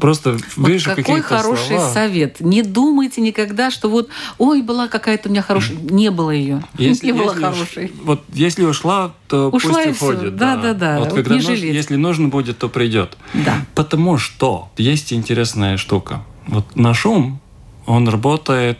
Просто 0.00 0.38
вот 0.56 0.68
вижу 0.68 0.94
какой 0.94 1.22
хороший 1.22 1.78
слова. 1.78 1.92
совет. 1.92 2.40
Не 2.40 2.62
думайте 2.62 3.20
никогда, 3.20 3.70
что 3.70 3.88
вот, 3.88 4.08
ой, 4.38 4.62
была 4.62 4.88
какая-то 4.88 5.28
у 5.28 5.32
меня 5.32 5.42
хорошая. 5.42 5.78
Не 5.78 6.10
было 6.10 6.30
ее. 6.30 6.62
Если, 6.76 7.06
не 7.12 7.12
было 7.12 7.30
если 7.30 7.42
хорошей. 7.42 7.92
вот 8.02 8.22
если 8.32 8.64
ушла, 8.64 9.14
то 9.28 9.48
ушла 9.50 9.82
пусть 9.84 10.02
уходит. 10.02 10.36
Да, 10.36 10.56
да, 10.56 10.74
да. 10.74 10.98
Вот, 10.98 11.08
вот 11.08 11.14
когда 11.14 11.34
не 11.34 11.40
нужно, 11.40 11.64
если 11.64 11.96
нужно 11.96 12.28
будет, 12.28 12.58
то 12.58 12.68
придет. 12.68 13.16
Да. 13.32 13.64
Потому 13.74 14.18
что 14.18 14.68
есть 14.76 15.12
интересная 15.12 15.78
штука. 15.78 16.22
Вот 16.46 16.76
наш 16.76 17.06
ум, 17.06 17.40
он 17.86 18.08
работает 18.08 18.78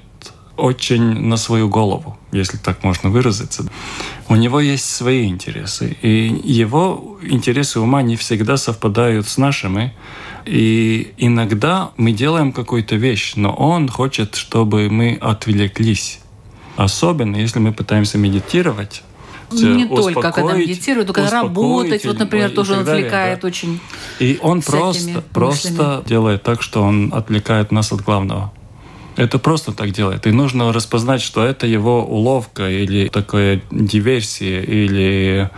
очень 0.56 1.02
на 1.02 1.36
свою 1.36 1.68
голову, 1.68 2.18
если 2.32 2.56
так 2.56 2.82
можно 2.82 3.10
выразиться. 3.10 3.64
У 4.28 4.36
него 4.36 4.60
есть 4.60 4.84
свои 4.84 5.26
интересы, 5.26 5.96
и 6.02 6.40
его 6.44 7.18
интересы 7.22 7.80
ума 7.80 8.02
не 8.02 8.16
всегда 8.16 8.56
совпадают 8.56 9.28
с 9.28 9.38
нашими. 9.38 9.94
И 10.46 11.12
иногда 11.16 11.90
мы 11.96 12.12
делаем 12.12 12.52
какую-то 12.52 12.96
вещь, 12.96 13.34
но 13.34 13.52
он 13.52 13.88
хочет, 13.88 14.36
чтобы 14.36 14.88
мы 14.88 15.18
отвлеклись. 15.20 16.20
Особенно, 16.76 17.36
если 17.36 17.58
мы 17.58 17.72
пытаемся 17.72 18.16
медитировать, 18.16 19.02
не 19.50 19.86
только 19.86 20.32
когда 20.32 20.54
медитирует, 20.54 21.06
только 21.06 21.30
работать, 21.30 22.04
вот, 22.04 22.18
например, 22.18 22.50
тоже 22.50 22.74
он 22.74 22.80
отвлекает 22.80 23.40
да. 23.40 23.46
очень. 23.48 23.80
И 24.18 24.38
он 24.42 24.62
просто, 24.62 25.22
просто 25.32 26.02
делает 26.06 26.42
так, 26.42 26.62
что 26.62 26.82
он 26.82 27.12
отвлекает 27.14 27.72
нас 27.72 27.92
от 27.92 28.02
главного. 28.02 28.52
Это 29.16 29.38
просто 29.38 29.72
так 29.72 29.92
делает. 29.92 30.26
И 30.26 30.30
нужно 30.30 30.72
распознать, 30.72 31.22
что 31.22 31.44
это 31.44 31.66
его 31.66 32.04
уловка 32.04 32.68
или 32.68 33.08
такая 33.08 33.62
диверсия, 33.70 34.60
или 34.60 35.50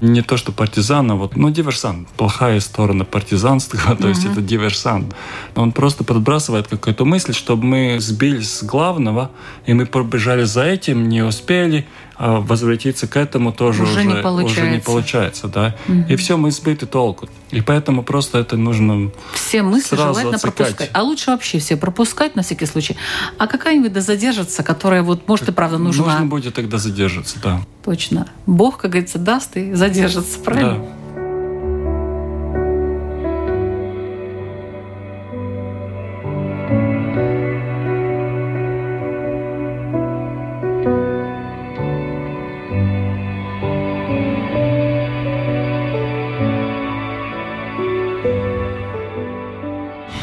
не 0.00 0.22
то 0.22 0.36
что 0.36 0.52
партизан, 0.52 1.10
а 1.10 1.14
вот, 1.14 1.36
ну, 1.36 1.50
диверсант. 1.50 2.08
Плохая 2.10 2.60
сторона 2.60 3.04
партизанства, 3.04 3.96
то 4.00 4.08
есть 4.08 4.24
это 4.24 4.40
диверсант. 4.40 5.14
Он 5.54 5.72
просто 5.72 6.04
подбрасывает 6.04 6.68
какую-то 6.68 7.04
мысль, 7.04 7.34
чтобы 7.34 7.64
мы 7.64 7.96
сбились 8.00 8.52
с 8.52 8.62
главного, 8.62 9.30
и 9.66 9.74
мы 9.74 9.86
побежали 9.86 10.44
за 10.44 10.64
этим, 10.64 11.08
не 11.08 11.22
успели, 11.22 11.86
а 12.22 12.40
возвратиться 12.40 13.06
к 13.06 13.16
этому 13.16 13.50
тоже 13.50 13.82
Уже 13.84 13.92
уже, 13.92 14.04
не 14.04 14.22
получается. 14.22 14.62
уже 14.62 14.70
не 14.70 14.78
получается, 14.80 15.48
да. 15.48 15.76
И 16.08 16.16
все, 16.16 16.36
мы 16.36 16.50
сбиты 16.50 16.84
толку. 16.84 17.30
И 17.50 17.62
поэтому 17.62 18.02
просто 18.02 18.38
это 18.38 18.58
нужно 18.58 19.10
Все 19.32 19.62
мысли 19.62 19.96
Сразу 19.96 20.02
желательно 20.08 20.36
отсекать. 20.36 20.56
пропускать. 20.56 20.90
А 20.92 21.02
лучше 21.02 21.30
вообще 21.30 21.58
все 21.58 21.78
пропускать 21.78 22.36
на 22.36 22.42
всякий 22.42 22.66
случай. 22.66 22.96
А 23.38 23.46
какая-нибудь 23.46 23.94
да 23.94 24.02
задержится, 24.02 24.62
которая 24.62 25.02
вот, 25.02 25.26
может, 25.28 25.48
и 25.48 25.52
правда 25.52 25.78
нужна. 25.78 26.04
Нужно 26.04 26.26
будет 26.26 26.54
тогда 26.54 26.76
задержаться, 26.76 27.38
да. 27.42 27.62
Точно. 27.82 28.26
Бог, 28.46 28.78
как 28.78 28.92
говорится, 28.92 29.18
даст 29.18 29.56
и 29.56 29.74
задержится, 29.74 30.38
правильно? 30.38 30.78
Да. 30.78 31.00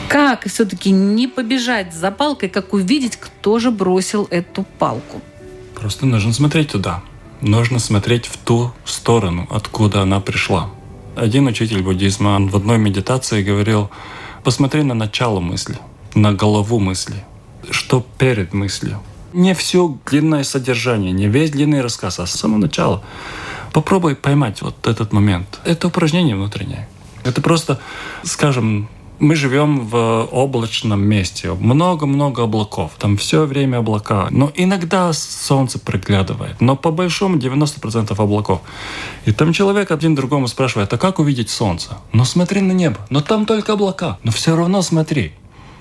Как 0.09 0.47
все-таки 0.47 0.91
не 0.91 1.27
побежать 1.27 1.93
за 1.93 2.11
палкой, 2.11 2.49
как 2.49 2.73
увидеть, 2.73 3.17
кто 3.17 3.59
же 3.59 3.71
бросил 3.71 4.27
эту 4.29 4.65
палку? 4.77 5.21
Просто 5.75 6.05
нужно 6.05 6.33
смотреть 6.33 6.71
туда. 6.71 7.01
Нужно 7.41 7.77
смотреть 7.77 8.25
в 8.25 8.37
ту 8.37 8.71
сторону, 8.83 9.47
откуда 9.51 10.01
она 10.01 10.19
пришла. 10.19 10.69
Один 11.15 11.47
учитель 11.47 11.83
буддизма 11.83 12.39
в 12.39 12.55
одной 12.55 12.79
медитации 12.79 13.43
говорил, 13.43 13.91
посмотри 14.43 14.81
на 14.83 14.95
начало 14.95 15.39
мысли, 15.39 15.77
на 16.15 16.33
голову 16.33 16.79
мысли, 16.79 17.23
что 17.69 18.05
перед 18.17 18.53
мыслью. 18.53 18.99
Не 19.33 19.53
все 19.53 19.97
длинное 20.07 20.43
содержание, 20.43 21.11
не 21.11 21.27
весь 21.27 21.51
длинный 21.51 21.81
рассказ, 21.81 22.19
а 22.19 22.25
с 22.25 22.31
самого 22.31 22.57
начала. 22.57 23.03
Попробуй 23.71 24.15
поймать 24.15 24.63
вот 24.63 24.87
этот 24.87 25.13
момент. 25.13 25.59
Это 25.63 25.87
упражнение 25.87 26.35
внутреннее. 26.35 26.87
Это 27.23 27.41
просто, 27.41 27.79
скажем, 28.23 28.89
мы 29.19 29.35
живем 29.35 29.87
в 29.87 30.27
облачном 30.31 31.01
месте. 31.01 31.53
Много-много 31.53 32.43
облаков. 32.43 32.91
Там 32.99 33.17
все 33.17 33.45
время 33.45 33.77
облака. 33.77 34.27
Но 34.31 34.51
иногда 34.55 35.11
солнце 35.13 35.79
проглядывает. 35.79 36.61
Но 36.61 36.75
по 36.75 36.91
большому 36.91 37.37
90% 37.37 38.13
облаков. 38.17 38.61
И 39.25 39.31
там 39.31 39.53
человек 39.53 39.91
один 39.91 40.15
другому 40.15 40.47
спрашивает, 40.47 40.93
а 40.93 40.97
как 40.97 41.19
увидеть 41.19 41.49
солнце? 41.49 41.97
Ну 42.13 42.25
смотри 42.25 42.61
на 42.61 42.73
небо. 42.73 42.97
Но 43.09 43.21
там 43.21 43.45
только 43.45 43.73
облака. 43.73 44.17
Но 44.23 44.31
все 44.31 44.55
равно 44.55 44.81
смотри. 44.81 45.33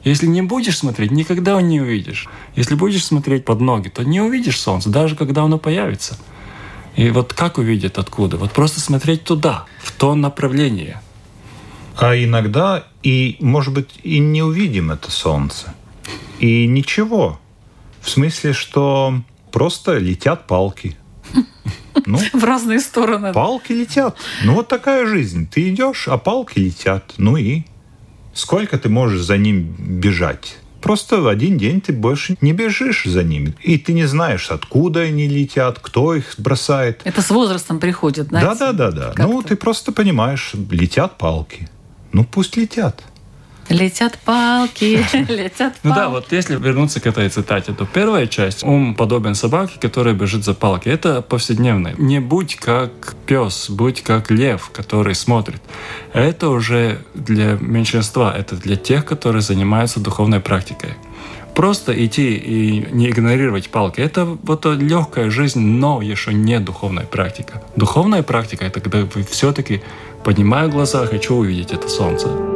Если 0.05 0.27
не 0.27 0.43
будешь 0.43 0.79
смотреть, 0.79 1.11
никогда 1.11 1.51
его 1.53 1.61
не 1.61 1.81
увидишь. 1.81 2.29
Если 2.55 2.77
будешь 2.77 3.05
смотреть 3.05 3.45
под 3.45 3.61
ноги, 3.61 3.89
то 3.89 4.05
не 4.05 4.21
увидишь 4.21 4.61
солнце, 4.61 4.89
даже 4.89 5.17
когда 5.17 5.43
оно 5.43 5.59
появится. 5.59 6.17
И 6.95 7.11
вот 7.11 7.33
как 7.33 7.59
увидеть 7.59 7.97
откуда? 7.97 8.37
Вот 8.37 8.53
просто 8.53 8.81
смотреть 8.81 9.25
туда, 9.25 9.65
в 9.83 9.91
то 9.93 10.15
направление. 10.15 11.03
А 11.99 12.15
иногда 12.15 12.85
и, 13.03 13.37
может 13.41 13.73
быть, 13.73 13.89
и 14.03 14.19
не 14.19 14.43
увидим 14.43 14.91
это 14.91 15.11
солнце. 15.11 15.75
И 16.41 16.67
ничего. 16.67 17.41
В 18.01 18.11
смысле, 18.11 18.53
что 18.53 19.15
просто 19.51 19.97
летят 19.99 20.47
палки. 20.47 20.97
Ну, 22.05 22.19
В 22.33 22.45
разные 22.45 22.81
стороны. 22.81 23.33
палки 23.33 23.73
летят. 23.73 24.17
Ну, 24.45 24.55
вот 24.55 24.69
такая 24.69 25.07
жизнь. 25.07 25.49
Ты 25.49 25.71
идешь, 25.71 26.07
а 26.09 26.19
палки 26.19 26.59
летят. 26.59 27.15
Ну 27.17 27.37
и 27.39 27.63
сколько 28.35 28.79
ты 28.79 28.89
можешь 28.91 29.23
за 29.23 29.39
ним 29.39 29.75
бежать? 29.79 30.59
Просто 30.83 31.21
в 31.21 31.27
один 31.27 31.57
день 31.59 31.81
ты 31.81 31.93
больше 31.93 32.37
не 32.43 32.53
бежишь 32.53 33.05
за 33.07 33.25
ними. 33.25 33.57
И 33.63 33.77
ты 33.79 33.93
не 33.95 34.05
знаешь, 34.05 34.51
откуда 34.51 35.01
они 35.01 35.27
летят, 35.27 35.79
кто 35.81 36.15
их 36.15 36.35
бросает. 36.39 37.01
Это 37.05 37.23
с 37.23 37.31
возрастом 37.31 37.81
приходит, 37.81 38.29
Да, 38.29 38.55
знаете? 38.55 38.59
да, 38.61 38.73
да, 38.73 38.91
да. 38.91 39.07
как-то. 39.07 39.23
Ну, 39.23 39.43
ты 39.43 39.57
просто 39.57 39.91
понимаешь, 39.91 40.53
летят 40.71 41.17
палки. 41.19 41.69
Ну, 42.17 42.25
пусть 42.25 42.57
летят. 42.57 43.03
Летят 43.69 44.19
палки, 44.25 45.05
летят 45.29 45.75
Ну 45.83 45.91
да, 45.91 45.97
палки. 45.97 46.11
вот 46.13 46.33
если 46.33 46.57
вернуться 46.57 46.99
к 46.99 47.07
этой 47.07 47.29
цитате, 47.29 47.75
то 47.75 47.85
первая 47.85 48.27
часть 48.27 48.65
«Ум 48.65 48.95
подобен 48.95 49.35
собаке, 49.35 49.75
которая 49.79 50.15
бежит 50.15 50.43
за 50.43 50.55
палкой»— 50.55 50.93
это 50.95 51.21
повседневное. 51.21 51.95
Не 51.99 52.21
будь 52.21 52.57
как 52.57 53.15
пес, 53.27 53.69
будь 53.69 54.03
как 54.03 54.31
лев, 54.31 54.71
который 54.73 55.15
смотрит. 55.15 55.61
Это 56.15 56.49
уже 56.49 57.03
для 57.13 57.59
меньшинства, 57.61 58.35
это 58.35 58.57
для 58.57 58.77
тех, 58.77 59.05
которые 59.05 59.43
занимаются 59.43 60.01
духовной 60.01 60.41
практикой. 60.41 60.95
Просто 61.57 61.93
идти 62.05 62.35
и 62.35 62.87
не 62.93 63.09
игнорировать 63.09 63.71
палки– 63.71 64.01
это 64.03 64.25
вот 64.25 64.67
легкая 64.67 65.31
жизнь, 65.31 65.61
но 65.61 66.03
еще 66.03 66.35
не 66.35 66.61
духовная 66.61 67.07
практика. 67.07 67.63
Духовная 67.77 68.23
практика– 68.23 68.65
это 68.67 68.81
когда 68.81 69.01
вы 69.01 69.23
все-таки, 69.23 69.83
поднимая 70.27 70.67
глаза, 70.67 71.07
хочу 71.07 71.37
увидеть 71.37 71.71
это 71.71 71.89
солнце. 71.89 72.56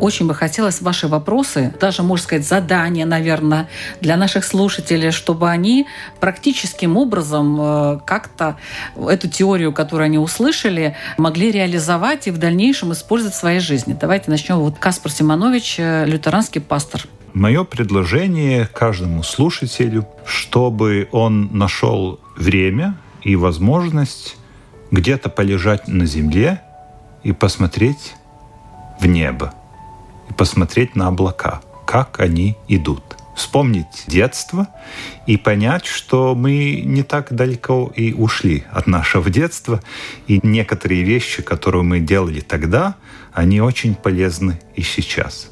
Очень 0.00 0.26
бы 0.26 0.34
хотелось 0.34 0.80
ваши 0.80 1.08
вопросы, 1.08 1.74
даже, 1.78 2.02
можно 2.02 2.24
сказать, 2.24 2.46
задания, 2.46 3.04
наверное, 3.04 3.68
для 4.00 4.16
наших 4.16 4.44
слушателей, 4.44 5.10
чтобы 5.10 5.50
они 5.50 5.86
практическим 6.20 6.96
образом 6.96 7.58
э, 7.60 7.98
как-то 8.06 8.56
эту 8.96 9.28
теорию, 9.28 9.72
которую 9.72 10.06
они 10.06 10.18
услышали, 10.18 10.96
могли 11.18 11.50
реализовать 11.50 12.26
и 12.26 12.30
в 12.30 12.38
дальнейшем 12.38 12.92
использовать 12.92 13.34
в 13.34 13.38
своей 13.38 13.60
жизни. 13.60 13.96
Давайте 13.98 14.30
начнем. 14.30 14.56
Вот 14.56 14.78
Каспар 14.78 15.12
Симонович, 15.12 15.76
э, 15.78 16.06
лютеранский 16.06 16.60
пастор. 16.60 17.06
Мое 17.34 17.64
предложение 17.64 18.66
каждому 18.66 19.22
слушателю, 19.22 20.08
чтобы 20.24 21.08
он 21.12 21.50
нашел 21.52 22.18
время 22.36 22.96
и 23.22 23.36
возможность 23.36 24.36
где-то 24.90 25.28
полежать 25.28 25.86
на 25.86 26.06
земле 26.06 26.62
и 27.22 27.32
посмотреть 27.32 28.14
в 29.00 29.06
небо, 29.06 29.54
и 30.30 30.32
посмотреть 30.32 30.96
на 30.96 31.08
облака, 31.08 31.60
как 31.86 32.20
они 32.20 32.56
идут. 32.68 33.02
Вспомнить 33.36 34.04
детство 34.06 34.68
и 35.26 35.36
понять, 35.36 35.86
что 35.86 36.34
мы 36.34 36.82
не 36.84 37.02
так 37.02 37.32
далеко 37.32 37.90
и 37.94 38.12
ушли 38.12 38.64
от 38.70 38.86
нашего 38.86 39.30
детства, 39.30 39.80
и 40.26 40.40
некоторые 40.42 41.02
вещи, 41.02 41.42
которые 41.42 41.82
мы 41.82 42.00
делали 42.00 42.40
тогда, 42.40 42.96
они 43.32 43.60
очень 43.60 43.94
полезны 43.94 44.60
и 44.74 44.82
сейчас. 44.82 45.48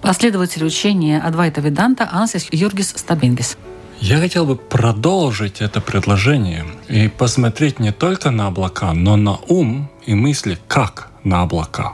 Последователь 0.00 0.64
учения 0.64 1.20
Адвайта 1.20 1.60
Веданта 1.60 2.08
Ансис 2.10 2.48
Юргис 2.50 2.94
Стабингис. 2.96 3.56
Я 4.00 4.18
хотел 4.18 4.46
бы 4.46 4.56
продолжить 4.56 5.60
это 5.60 5.80
предложение 5.80 6.64
и 6.88 7.08
посмотреть 7.08 7.78
не 7.78 7.92
только 7.92 8.30
на 8.30 8.48
облака, 8.48 8.94
но 8.94 9.16
на 9.16 9.36
ум 9.48 9.90
и 10.06 10.14
мысли 10.14 10.58
как 10.66 11.10
на 11.22 11.42
облака. 11.42 11.92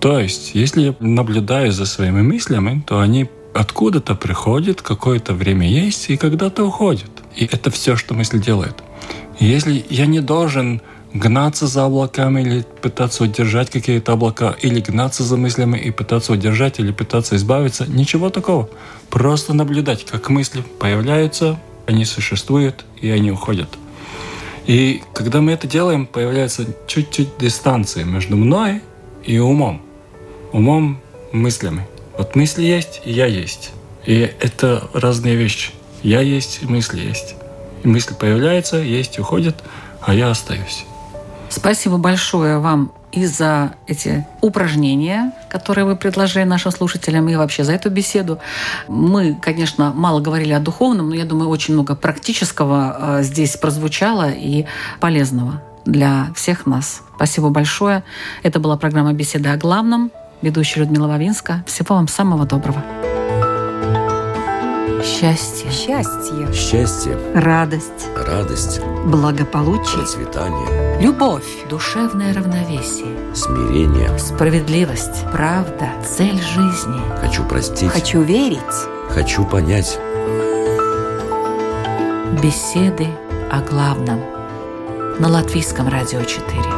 То 0.00 0.20
есть, 0.20 0.54
если 0.54 0.82
я 0.82 0.94
наблюдаю 1.00 1.72
за 1.72 1.86
своими 1.86 2.22
мыслями, 2.22 2.82
то 2.86 3.00
они 3.00 3.28
откуда-то 3.54 4.14
приходят, 4.14 4.82
какое-то 4.82 5.34
время 5.34 5.68
есть 5.68 6.10
и 6.10 6.16
когда-то 6.16 6.64
уходят. 6.64 7.10
И 7.34 7.44
это 7.44 7.70
все, 7.70 7.96
что 7.96 8.14
мысль 8.14 8.40
делает. 8.40 8.76
Если 9.40 9.84
я 9.90 10.06
не 10.06 10.20
должен 10.20 10.80
гнаться 11.12 11.66
за 11.66 11.84
облаками 11.84 12.42
или 12.42 12.64
пытаться 12.82 13.24
удержать 13.24 13.70
какие-то 13.70 14.12
облака, 14.12 14.54
или 14.60 14.80
гнаться 14.80 15.22
за 15.24 15.36
мыслями 15.36 15.78
и 15.78 15.90
пытаться 15.90 16.32
удержать 16.32 16.78
или 16.78 16.92
пытаться 16.92 17.36
избавиться, 17.36 17.86
ничего 17.86 18.30
такого. 18.30 18.68
Просто 19.10 19.54
наблюдать, 19.54 20.04
как 20.04 20.28
мысли 20.28 20.62
появляются, 20.78 21.58
они 21.86 22.04
существуют 22.04 22.84
и 23.00 23.10
они 23.10 23.30
уходят. 23.30 23.68
И 24.66 25.02
когда 25.14 25.40
мы 25.40 25.52
это 25.52 25.66
делаем, 25.66 26.06
появляется 26.06 26.66
чуть-чуть 26.86 27.38
дистанции 27.38 28.02
между 28.02 28.36
мной 28.36 28.82
и 29.24 29.38
умом. 29.38 29.87
Умом, 30.52 31.00
мыслями. 31.32 31.86
Вот 32.16 32.34
мысли 32.36 32.62
есть, 32.62 33.02
и 33.04 33.12
я 33.12 33.26
есть. 33.26 33.72
И 34.06 34.20
это 34.40 34.88
разные 34.92 35.36
вещи. 35.36 35.72
Я 36.02 36.20
есть, 36.20 36.62
мысли 36.62 37.00
есть. 37.00 37.34
И 37.84 37.88
мысли 37.88 38.14
появляются, 38.14 38.76
есть, 38.76 39.18
уходят, 39.18 39.62
а 40.00 40.14
я 40.14 40.30
остаюсь. 40.30 40.84
Спасибо 41.48 41.98
большое 41.98 42.58
вам 42.58 42.92
и 43.10 43.24
за 43.24 43.74
эти 43.86 44.26
упражнения, 44.42 45.32
которые 45.48 45.84
вы 45.84 45.96
предложили 45.96 46.44
нашим 46.44 46.72
слушателям, 46.72 47.28
и 47.28 47.36
вообще 47.36 47.64
за 47.64 47.72
эту 47.72 47.88
беседу. 47.90 48.38
Мы, 48.86 49.34
конечно, 49.34 49.92
мало 49.94 50.20
говорили 50.20 50.52
о 50.52 50.60
духовном, 50.60 51.08
но 51.08 51.14
я 51.14 51.24
думаю, 51.24 51.48
очень 51.48 51.74
много 51.74 51.94
практического 51.94 53.18
э, 53.18 53.22
здесь 53.22 53.56
прозвучало 53.56 54.30
и 54.30 54.66
полезного. 55.00 55.62
для 55.88 56.28
всех 56.34 56.66
нас. 56.66 57.02
Спасибо 57.16 57.48
большое. 57.48 58.04
Это 58.42 58.60
была 58.60 58.76
программа 58.76 59.14
«Беседа 59.14 59.52
о 59.52 59.56
главном». 59.56 60.10
Ведущая 60.42 60.80
Людмила 60.80 61.08
Вавинска. 61.08 61.62
Всего 61.66 61.96
вам 61.96 62.08
самого 62.08 62.44
доброго. 62.46 62.82
Счастье. 65.04 65.70
Счастье. 65.70 66.52
Счастье, 66.52 67.16
Радость. 67.34 68.08
радость, 68.16 68.80
Благополучие. 69.06 69.98
процветание, 69.98 71.00
Любовь. 71.00 71.44
Душевное 71.70 72.32
равновесие. 72.34 73.16
смирение. 73.34 74.16
Справедливость. 74.18 75.24
Правда. 75.32 75.88
Цель 76.04 76.40
жизни. 76.40 77.00
Хочу 77.20 77.44
простить. 77.44 77.90
Хочу 77.90 78.22
верить. 78.22 78.58
Хочу 79.10 79.44
понять. 79.44 79.98
Беседы 82.42 83.08
о 83.50 83.60
главном. 83.60 84.20
На 85.18 85.28
Латвийском 85.28 85.88
радио 85.88 86.22
4. 86.22 86.77